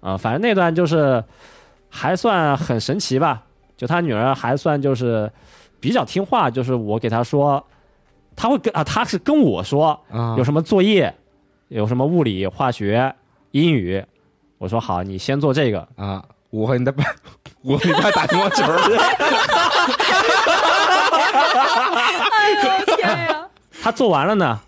[0.00, 1.22] 啊，反正那段就是
[1.90, 3.42] 还算很神奇吧。
[3.76, 5.30] 就他女儿还算就是
[5.80, 7.64] 比较听话，就是我给他说，
[8.34, 11.14] 他会跟啊，他是跟我说啊有什么作业，
[11.68, 13.14] 有什么物理、化学、
[13.50, 14.04] 英语，
[14.58, 15.86] 我说好，你先做这个。
[15.96, 16.24] 啊！
[16.50, 17.04] 我和你的爸，
[17.62, 18.96] 我和你爸打乒乓球去。
[22.30, 23.48] 哎呦天呀，
[23.82, 24.58] 他做完了呢，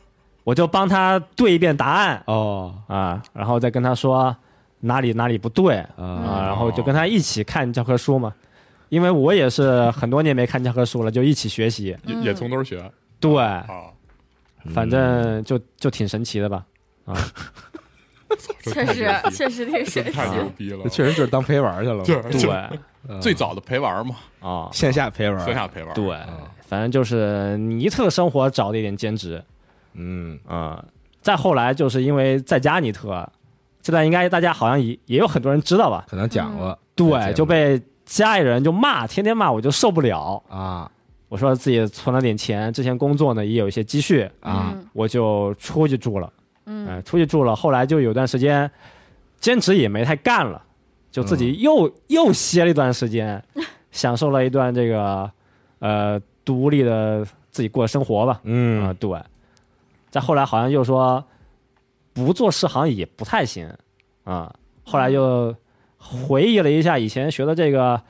[0.45, 4.37] 我就帮他对一遍答案哦啊，然后再跟他说
[4.81, 8.35] 哪里哪里不对啊，啊然后就跟他一起看教科书嘛，
[8.89, 11.97] 因为我也是很多年没看教科书了，就一起学习。
[12.05, 12.91] 也也从头学。
[13.20, 13.66] 对，啊。
[14.74, 16.64] 反正就就挺神奇的吧。
[17.05, 17.14] 啊。
[18.62, 20.28] 确实确实挺神奇太。
[20.28, 26.14] 牛逼了，确实就是当陪玩去了对最早的陪玩嘛，啊，线下陪玩，线下陪玩，对，
[26.61, 29.43] 反正就是尼特生活找的一点兼职，
[29.95, 30.84] 嗯，啊，
[31.22, 33.26] 再后来就是因为在家尼特
[33.80, 36.05] 这段，应该大家好像也也有很多人知道吧？
[36.07, 40.43] 可能讲过，对，就被家里人就骂，天天骂，我就受不了。
[40.49, 40.91] 啊
[41.29, 46.33] 我说自己存了点钱，之前工作呢也有一些积蓄，啊嗯我就出去住了。
[46.65, 48.71] 嗯嗯，出去住了，后来就有段时间
[49.39, 50.63] 兼职也没太干了，
[51.11, 53.45] 就自己又、又歇了一段时间，
[53.93, 55.31] 享受了一段这个
[55.81, 58.33] 呃独立的自己过的生活吧。
[58.33, 59.21] 啊、嗯对。
[60.11, 61.23] 再后来好像又说
[62.15, 63.71] 不做事好像也不太行
[64.25, 64.51] 啊、
[64.83, 65.55] 后来又
[65.99, 68.01] 回忆了一下以前学的这个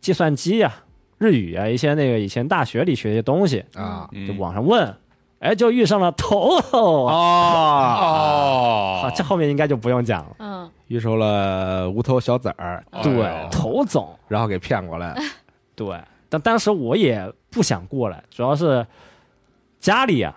[0.00, 0.72] 计算机啊、
[1.18, 4.08] 日语啊一些那个以前大学里学的一些东西，啊。
[4.12, 4.26] 嗯。
[4.26, 4.94] 就网上问，
[5.40, 7.04] 哎，就遇上了头头。
[7.04, 7.14] 啊。
[7.14, 9.00] 啊，哦。
[9.02, 10.36] 好，这后面应该就不用讲了。
[10.38, 10.70] 嗯。
[10.88, 14.08] 遇上了无头小崽儿，对哎，头总。
[14.26, 15.14] 然后给骗过来，
[15.76, 18.86] 对，但当时我也不想过来，主要是
[19.78, 20.34] 家里啊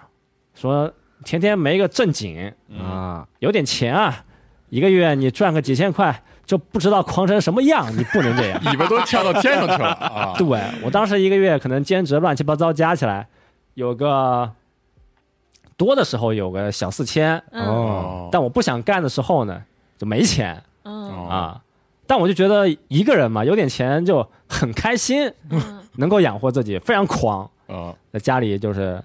[0.54, 0.92] 说
[1.24, 4.26] 天天没个正经，啊，有点钱啊，
[4.68, 8.60] 一个月你赚个几千块，就不知道狂成什么样，你不能这样。
[8.66, 10.34] 尾巴都翘到天上去了 啊！
[10.38, 10.46] 对
[10.84, 13.28] 我当时一个月可能兼职乱七八糟加起来
[13.76, 14.52] 有个
[15.78, 19.62] 多的时候有个小四千，嗯哦，但我不想干的时候呢
[19.98, 21.62] 就没钱嗯哦啊。
[22.06, 27.50] 但我就觉得一个人嘛，有点钱就很开心，嗯能够养活自己，非常狂。
[27.68, 29.02] 啊在家里就是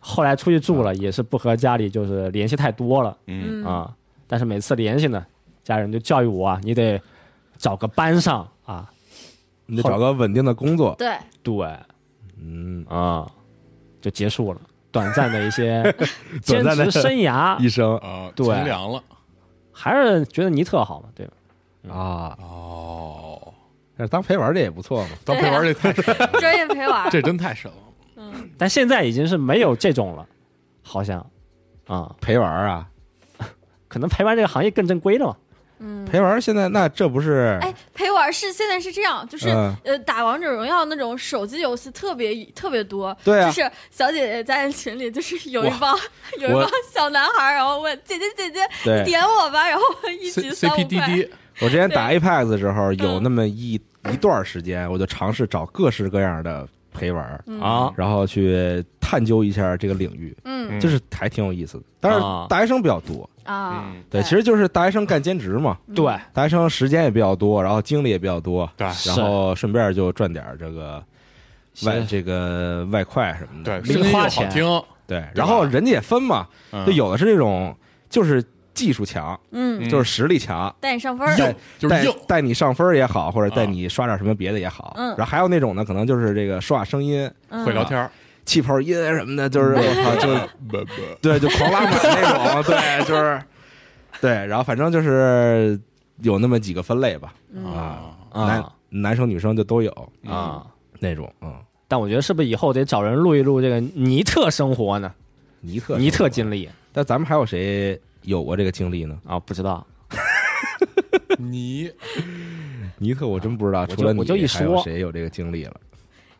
[0.00, 3.90] 后来出去住了，也是不和家里就是联系太多了嗯嗯啊。
[4.26, 5.22] 但是每次联系呢，
[5.64, 7.00] 家人就教育我啊，你得
[7.56, 8.90] 找个班上啊。
[9.66, 11.54] 你得找个稳定的工作，对，对。
[12.36, 13.30] 嗯，啊，
[14.00, 14.60] 就结束了
[14.90, 15.82] 短暂的一些
[16.42, 17.96] 兼短暂的职生涯，一生。
[17.98, 18.44] 啊，对。
[18.44, 19.02] 从良了。
[19.70, 21.32] 还是觉得尼特好嘛，对吧？
[21.94, 23.54] 啊，哦，
[23.96, 27.08] 但是当陪玩的也不错嘛，当陪玩的太神了， 专业陪玩。
[27.10, 27.76] 这真太神了。
[28.16, 30.26] 嗯但现在已经是没有这种了，
[30.82, 31.24] 好像。
[31.86, 32.88] 啊，陪玩啊，
[33.88, 35.36] 可能陪玩这个行业更正规了嘛。
[35.84, 39.76] 嗯，陪玩现在那这不是，哎，陪玩是现在是这样，就是、嗯。
[39.84, 43.16] 呃，打王者荣耀那种手机游戏特别特别多。
[43.24, 43.50] 对啊。
[43.50, 45.98] 就是小姐姐在群里，就是有一帮
[46.38, 49.84] 有一帮小男孩，然后问姐姐姐姐，你点我吧，然后
[50.20, 51.06] 一局 C 三 P 五 D 块。
[51.08, 51.30] D
[51.60, 52.20] 我之前打对。
[52.20, 53.22] Apex 的时候，有嗯。
[53.22, 53.74] 那么一
[54.10, 57.60] 一段时间，我就尝试找各式各样的陪玩，嗯。
[57.60, 60.80] 啊，然后去探究一下这个领域，嗯。
[60.80, 61.84] 就是还挺有意思的。
[62.00, 63.84] 当然啊，大学生比较多，啊。
[63.86, 68.86] 嗯，对，其实就是大学生干兼职嘛，对，大学生时间也比较多，然后精力也比较多，对。
[69.06, 71.02] 然后顺便就赚点这个
[71.84, 74.50] 外这个外快什么的，对，声音又好零花钱，
[75.06, 76.84] 对，然后人家也分嘛，嗯。
[76.86, 77.76] 就有的是那种
[78.08, 78.42] 就是
[78.74, 81.36] 技术强，嗯，就是实力强，带你上分儿。
[81.36, 85.08] 硬就是带硬，带你上分儿也好，或者带啊你刷点什么别的也好，嗯。
[85.16, 87.64] 然后还有那种呢，可能就是这个说话声音、嗯。
[87.64, 88.10] 会聊天儿，
[88.44, 90.34] 气泡音什么的，就是我靠，就
[90.68, 93.40] 不不，对，就狂拉满那种，对，就是
[94.20, 95.78] 对，然后反正就是
[96.22, 99.90] 有那么几个分类吧，啊男男生女生就都有
[100.26, 100.66] 啊。
[100.98, 101.52] 那种，嗯，
[101.88, 105.12] 但我觉得是不是以后得找人录一录这个尼特生活呢？
[105.60, 106.68] 尼特尼特经历。
[106.92, 109.18] 但咱们还有谁有过这个经历呢？
[109.26, 109.86] 啊，不知道
[111.38, 111.90] 你
[112.98, 115.74] 尼特我真不知道，除了你我就一还有说谁有这个经历了？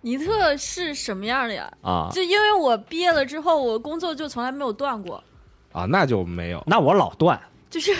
[0.00, 1.72] 尼特是什么样的呀？
[1.82, 2.08] 啊。
[2.12, 5.22] 就因为我毕业了之后，我工作就从来没有断过，
[5.72, 7.92] 啊，那就没有那我老断 就是。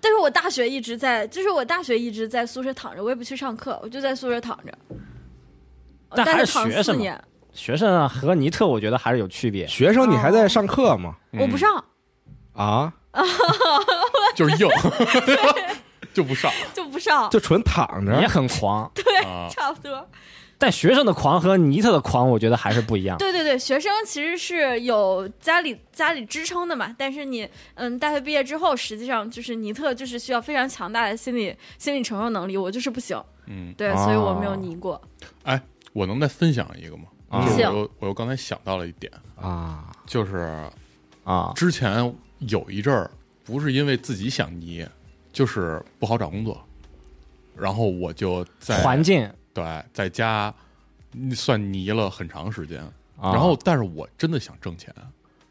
[0.00, 4.72] 但是我大学一直在，就是我大学一直在宿舍躺着，我也不去上课，我就在宿舍躺着。
[6.10, 9.66] 但还是学生嘛四年，学生啊和尼特，我觉得还是有区别。
[9.66, 11.16] 学生，你还在上课吗？
[11.32, 11.84] 我不上
[12.52, 12.94] 啊，
[14.34, 14.68] 就是硬，
[16.12, 19.04] 就不上就不上，就纯躺着也，很狂， 对。
[19.50, 20.06] 差不多。
[20.60, 23.16] 但学生的狂和尼特的狂，我觉得还是不一样。
[23.16, 35.00] 对对对，学生其实是有家里家里支撑的嘛，但是你嗯，大学毕业之后，实际上就是尼特就是需要非常强大的心理心理承受能力，我就是不行，嗯，对，所以我没有尼过。
[35.44, 37.04] 哎，我能再分享一个吗？
[37.28, 40.68] 啊就是行我又我又刚才想到了一点，啊，就是
[41.22, 43.10] 啊之前有一阵儿，
[43.44, 44.86] 不是因为自己想泥，
[45.32, 46.60] 就是不好找工作，
[47.56, 50.52] 然后我就在环境对在家
[51.14, 52.80] 嗯算泥了很长时间，
[53.16, 54.94] 啊然后但是我真的想挣钱，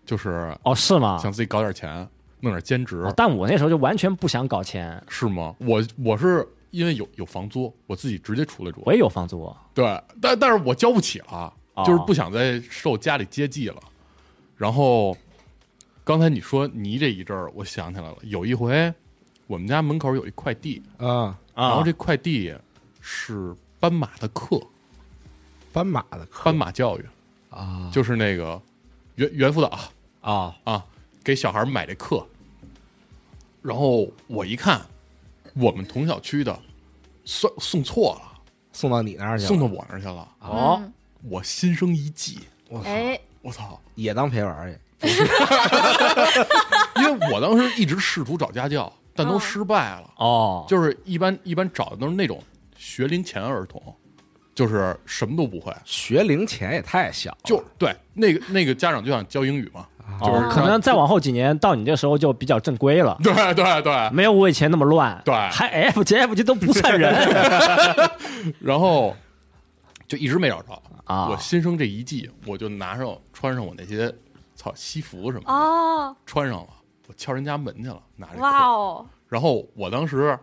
[0.05, 1.17] 就是哦是吗？
[1.17, 2.07] 想自己搞点钱，
[2.39, 5.55] 弄点兼职，哦但我那时候就完全不想搞钱，是吗？
[5.59, 9.53] 我我是因为有有房租，我自己直接出来住我，也有房租。
[9.73, 9.85] 对，
[10.21, 13.81] 但但是我交不起了，哦就是不想再受家里接济了。
[14.55, 15.15] 然后
[16.07, 18.93] 刚才你说泥这一阵儿，我想起来了，有一回
[19.45, 22.55] 我们家门口有一块地，啊，啊，然后这块地
[23.01, 24.57] 是斑马的课，
[25.73, 26.45] 斑马的课。
[26.45, 27.05] 斑马教育，
[27.49, 28.61] 啊，就是那个
[29.15, 29.77] 猿猿辅导
[30.21, 30.85] 啊，啊，
[31.25, 32.25] 给小孩买这课。
[33.61, 34.79] 然后我一看，
[35.55, 36.57] 我们同小区的
[37.25, 38.39] 送送错了，
[38.71, 40.93] 送到你那儿去了，送到我那儿去了，哦，嗯。
[41.23, 42.39] 我心生一计，
[42.69, 43.77] 我操，哎，我操！
[43.95, 44.79] 也当陪玩儿去，
[46.97, 50.09] 因为我当时一直试图找家教，但都嗯失败了。
[50.17, 52.41] 哦，就是一般一般找的都是那种
[52.75, 53.81] 学龄前儿童，
[54.55, 59.85] 就是什么都不会，学龄前也太小了，就对那个那个家长就想教英语嘛，
[60.19, 65.33] 就是哦，可能再往后几年，到你这时候就比较正规了， 对对对，没有我以前那么乱，对。
[65.51, 67.13] 还 F 级 F 级都不算人。
[68.59, 69.15] 然后
[70.07, 70.81] 就一直没找着。
[71.05, 71.29] 啊。
[71.29, 74.13] 我新生这一季，我就拿上穿上我那些
[74.57, 76.67] 操西服什么的，哦，穿上了，
[77.07, 78.67] 我敲人家门去了，拿着哇。
[78.67, 80.37] 哦，然后我当时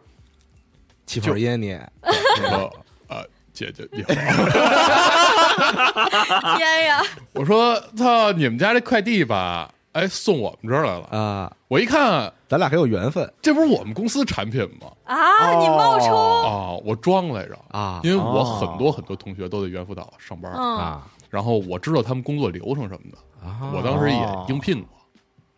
[1.05, 2.71] 气泡烟你那个
[3.09, 4.15] 呃姐姐你好，
[6.57, 7.03] 天呀，
[7.33, 11.05] 我说操你们家这快递吧，哎送我们这儿来了。
[11.07, 14.91] 啊，我一看，咱俩很有缘分这不是我们公司产品吗？
[15.05, 16.09] 啊，你冒充，
[16.45, 23.71] 啊，我装来着，啊因为我哦很多很多同学都在猿辅导上班，嗯啊然后我知道他们工作流程什么的，啊。
[23.75, 24.47] 我当时也哦。
[24.49, 24.89] 应聘过，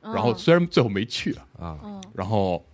[0.02, 2.02] 嗯然后虽然最后没去，啊嗯。
[2.14, 2.64] 然后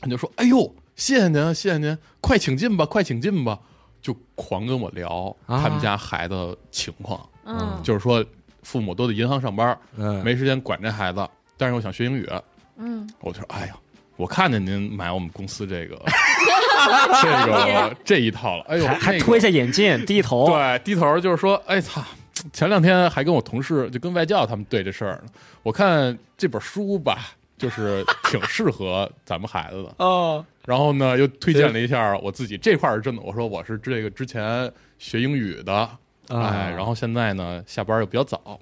[0.00, 3.58] 他就说：“哎呦，谢谢您，谢谢您，快请进吧，快请进吧。”
[4.02, 5.60] 就狂跟我聊啊。
[5.62, 7.80] 他们家孩子情况，嗯。
[7.82, 8.24] 就是说
[8.62, 10.22] 父母都在银行上班，嗯。
[10.24, 12.28] 没时间管这孩子，但是我想学英语，
[12.76, 13.76] 嗯，我就说：“哎呀，
[14.16, 16.00] 我看见您买我们公司这个
[17.20, 22.02] 这个 这一套了，哎呦，还还那个脱下眼镜低头，对，低头就是说，哎操！
[22.52, 25.30] 前两天还跟我同事就跟外教他们对这事儿呢。
[25.62, 29.94] 我看这本书吧，就是挺适合咱们孩子的。
[30.04, 30.44] 哦。
[30.66, 33.22] 然后呢，又推荐了一下我自己这块儿是真的。
[33.22, 35.98] 我说我是这个之前学英语的，啊。
[36.28, 38.60] 哎，然后现在呢下班又比较早，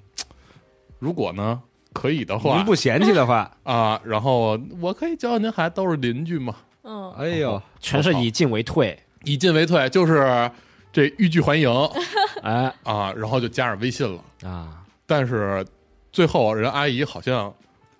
[0.97, 1.61] 如果呢
[1.93, 10.49] 可以的话您不嫌弃的话，啊，然后我可以教教您孩子，都是邻居嘛，嗯，哎呦，全是以进为退，以进为退，就是
[10.91, 11.69] 这欲拒还迎
[12.43, 14.49] 哎，啊，然后就加上微信了。
[14.49, 14.75] 啊
[15.05, 15.65] 但是
[16.11, 17.51] 最后人阿姨好像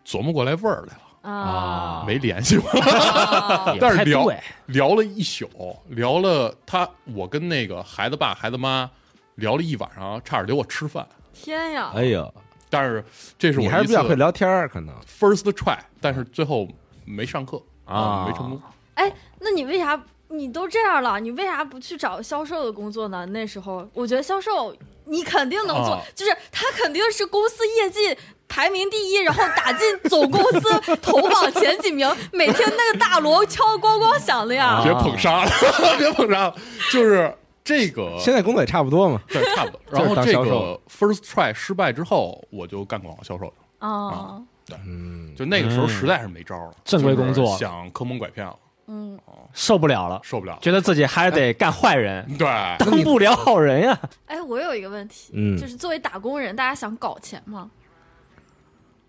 [0.06, 4.28] 琢磨过来味儿来了，啊，没联系我， 啊但是聊
[4.68, 5.50] 聊了一宿，
[5.88, 8.90] 聊了他我跟那个孩子爸孩子妈
[9.36, 11.08] 聊了一晚上，差点留我吃饭。
[11.34, 12.28] 天呀，哎呀，
[12.70, 13.04] 但是
[13.40, 16.68] 这是我你还是比较会聊天儿，可能 first try，但是最后
[17.06, 18.62] 没上课啊没成功。
[18.94, 20.00] 哎，那你为啥
[20.30, 23.26] 你都这样了，你为啥不去找销售的工作呢？
[23.28, 24.76] 那时候我觉得销售
[25.06, 28.18] 你肯定能做，啊就是他肯定是公司业绩。
[28.52, 34.82] 排名第一，然后打进总公司 头榜前几名，每天那个大锣敲 咣咣响的呀。
[34.84, 35.52] 别捧杀了，
[36.00, 36.56] 别捧杀了，
[36.92, 37.32] 就是
[37.64, 39.22] 这个现在工作也差不多嘛。
[39.28, 39.80] 对差不多。
[39.92, 43.88] 然后这个 first try 失败之后，我就干广告销售了。
[43.88, 44.42] 啊，
[44.84, 48.56] 嗯，就那个时候实在是没招了，正规工作想坑蒙拐骗了，
[48.92, 49.20] 嗯，
[49.54, 50.58] 受不了了，受不了。
[50.62, 52.48] 觉得自己还得干坏人， 对，
[52.80, 53.98] 当不了好人呀。
[54.26, 57.70] 哎，我有一个问题，嗯就是作为打工人，大家想搞钱吗？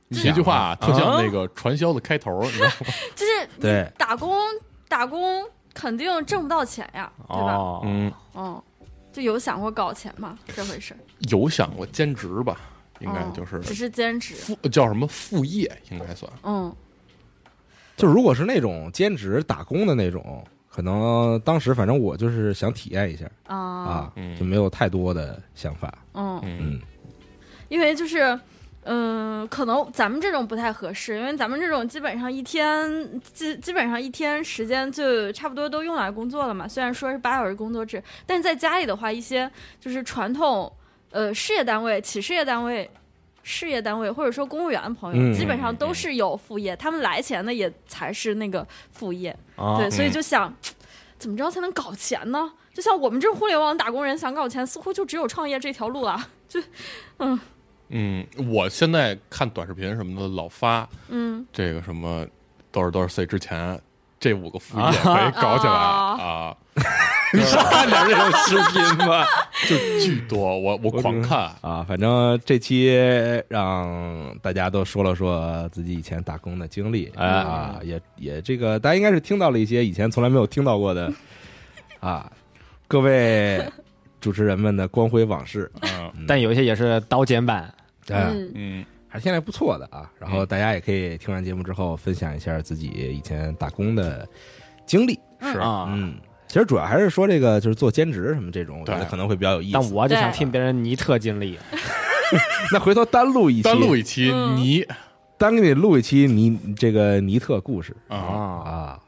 [0.08, 2.72] 你这句话特像那个传销的开头，你知道吗？
[3.16, 4.36] 就是你对打工
[4.88, 7.54] 打工肯定挣不到钱呀，对吧？
[7.54, 8.62] 哦，嗯，嗯，
[9.12, 10.36] 就有想过搞钱吗？
[10.54, 10.96] 这回事？
[11.30, 12.56] 有想过兼职吧？
[12.98, 14.34] 应该哦就是只是兼职。
[14.34, 16.30] 副叫什么副业，应该算。
[16.42, 16.74] 嗯
[18.00, 25.92] 就如果是那种兼职打工的那种，可能当时反正我就是想体验一下啊啊嗯，就没有太多的想法。
[26.14, 26.80] 嗯，嗯嗯
[27.68, 28.38] 因为就是。
[28.84, 36.66] 嗯，可能咱们这种不太合适，因为咱们这种基本上一天基基本上一天时间就差不多都用来工作了嘛。
[36.66, 39.48] 虽然说是八小时工作制，但是在家里的话，一些
[39.78, 40.72] 就是传统
[41.10, 42.90] 呃事业单位、企事业单位、
[43.42, 49.30] 事业单位或者说公务员朋友，嗯基本上都是有副业，他们来钱的也才是那个副业。
[49.56, 50.54] 啊对，所以嗯就想、
[51.18, 52.52] 怎么着才能搞钱呢？
[52.72, 56.28] 就像我们这互联网打工人想搞钱，似乎就只有创业这条路了。
[56.48, 56.60] 就
[57.18, 57.38] 嗯
[57.88, 62.26] 嗯，我现在看短视频什么的，老发嗯这个什么
[62.70, 63.80] 多少多少岁之前，
[64.20, 66.54] 这五个副业可以搞起来啊，
[67.32, 69.26] 你少看点这种视频吧。
[69.66, 71.50] 就巨多，我我狂看。
[71.62, 72.94] 啊，反正这期
[73.48, 77.26] 让大家都说了说自己以前打工的经历，哎。
[77.26, 81.10] 啊，也也这个大家应该是听到了一些以前从来没有听到过的
[82.00, 82.30] 啊，
[82.86, 83.66] 各位
[84.20, 85.70] 主持人们的光辉往事。
[85.80, 86.12] 嗯。
[86.28, 87.72] 但有一些也是刀剪版，
[88.04, 90.10] 对，嗯嗯，还是现在不错的啊。
[90.18, 94.26] 然后大家也可以听完节目之后分享一下自己以前打工的
[94.86, 95.20] 经历。
[95.40, 96.14] 是啊，嗯，
[96.46, 99.72] 其实主要还是说这个就是做兼职什么这种，我觉得可能会比较有意思。
[99.74, 101.58] 但我就想听别人尼特经历，
[102.72, 104.56] 那回头单录一期，单录一期嗯。
[104.56, 104.86] 泥。
[105.36, 107.96] 单给你录一期尼这个尼特故事。
[108.08, 108.20] 啊，啊，
[108.66, 109.00] 啊。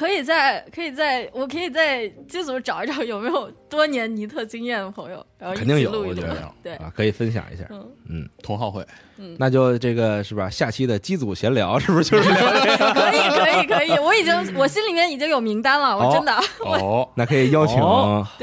[0.00, 6.50] 可以在可以在我可以在机组找一找有没有多年尼特经验的朋友，然后肯定有我觉得。
[6.62, 7.64] 对，啊，可以分享一下。
[7.68, 8.82] 嗯，嗯，同好会。
[9.18, 9.36] 嗯。
[9.38, 10.48] 那就这个是吧？
[10.48, 12.12] 下期的机组闲聊是不是？
[12.12, 12.94] 就是聊这个？
[12.94, 16.34] 可以可以可以，我已经我心里面已经有名单了，我真的。
[16.64, 17.76] 哦， 那可以邀请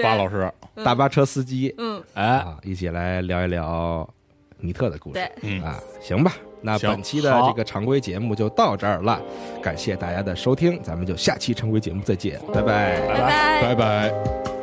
[0.04, 0.52] 巴老师，
[0.84, 2.00] 大巴车司机嗯。
[2.14, 4.08] 哎，啊，一起来聊一聊
[4.60, 5.16] 尼特的故事。
[5.16, 5.32] 对。
[5.42, 6.34] 嗯，啊，行吧。
[6.62, 9.22] 那本期的这个常规节目就到这儿了，
[9.62, 13.00] 感谢大家的收听，咱们就下期常规节目再见，拜拜。
[13.08, 14.57] 拜拜拜拜。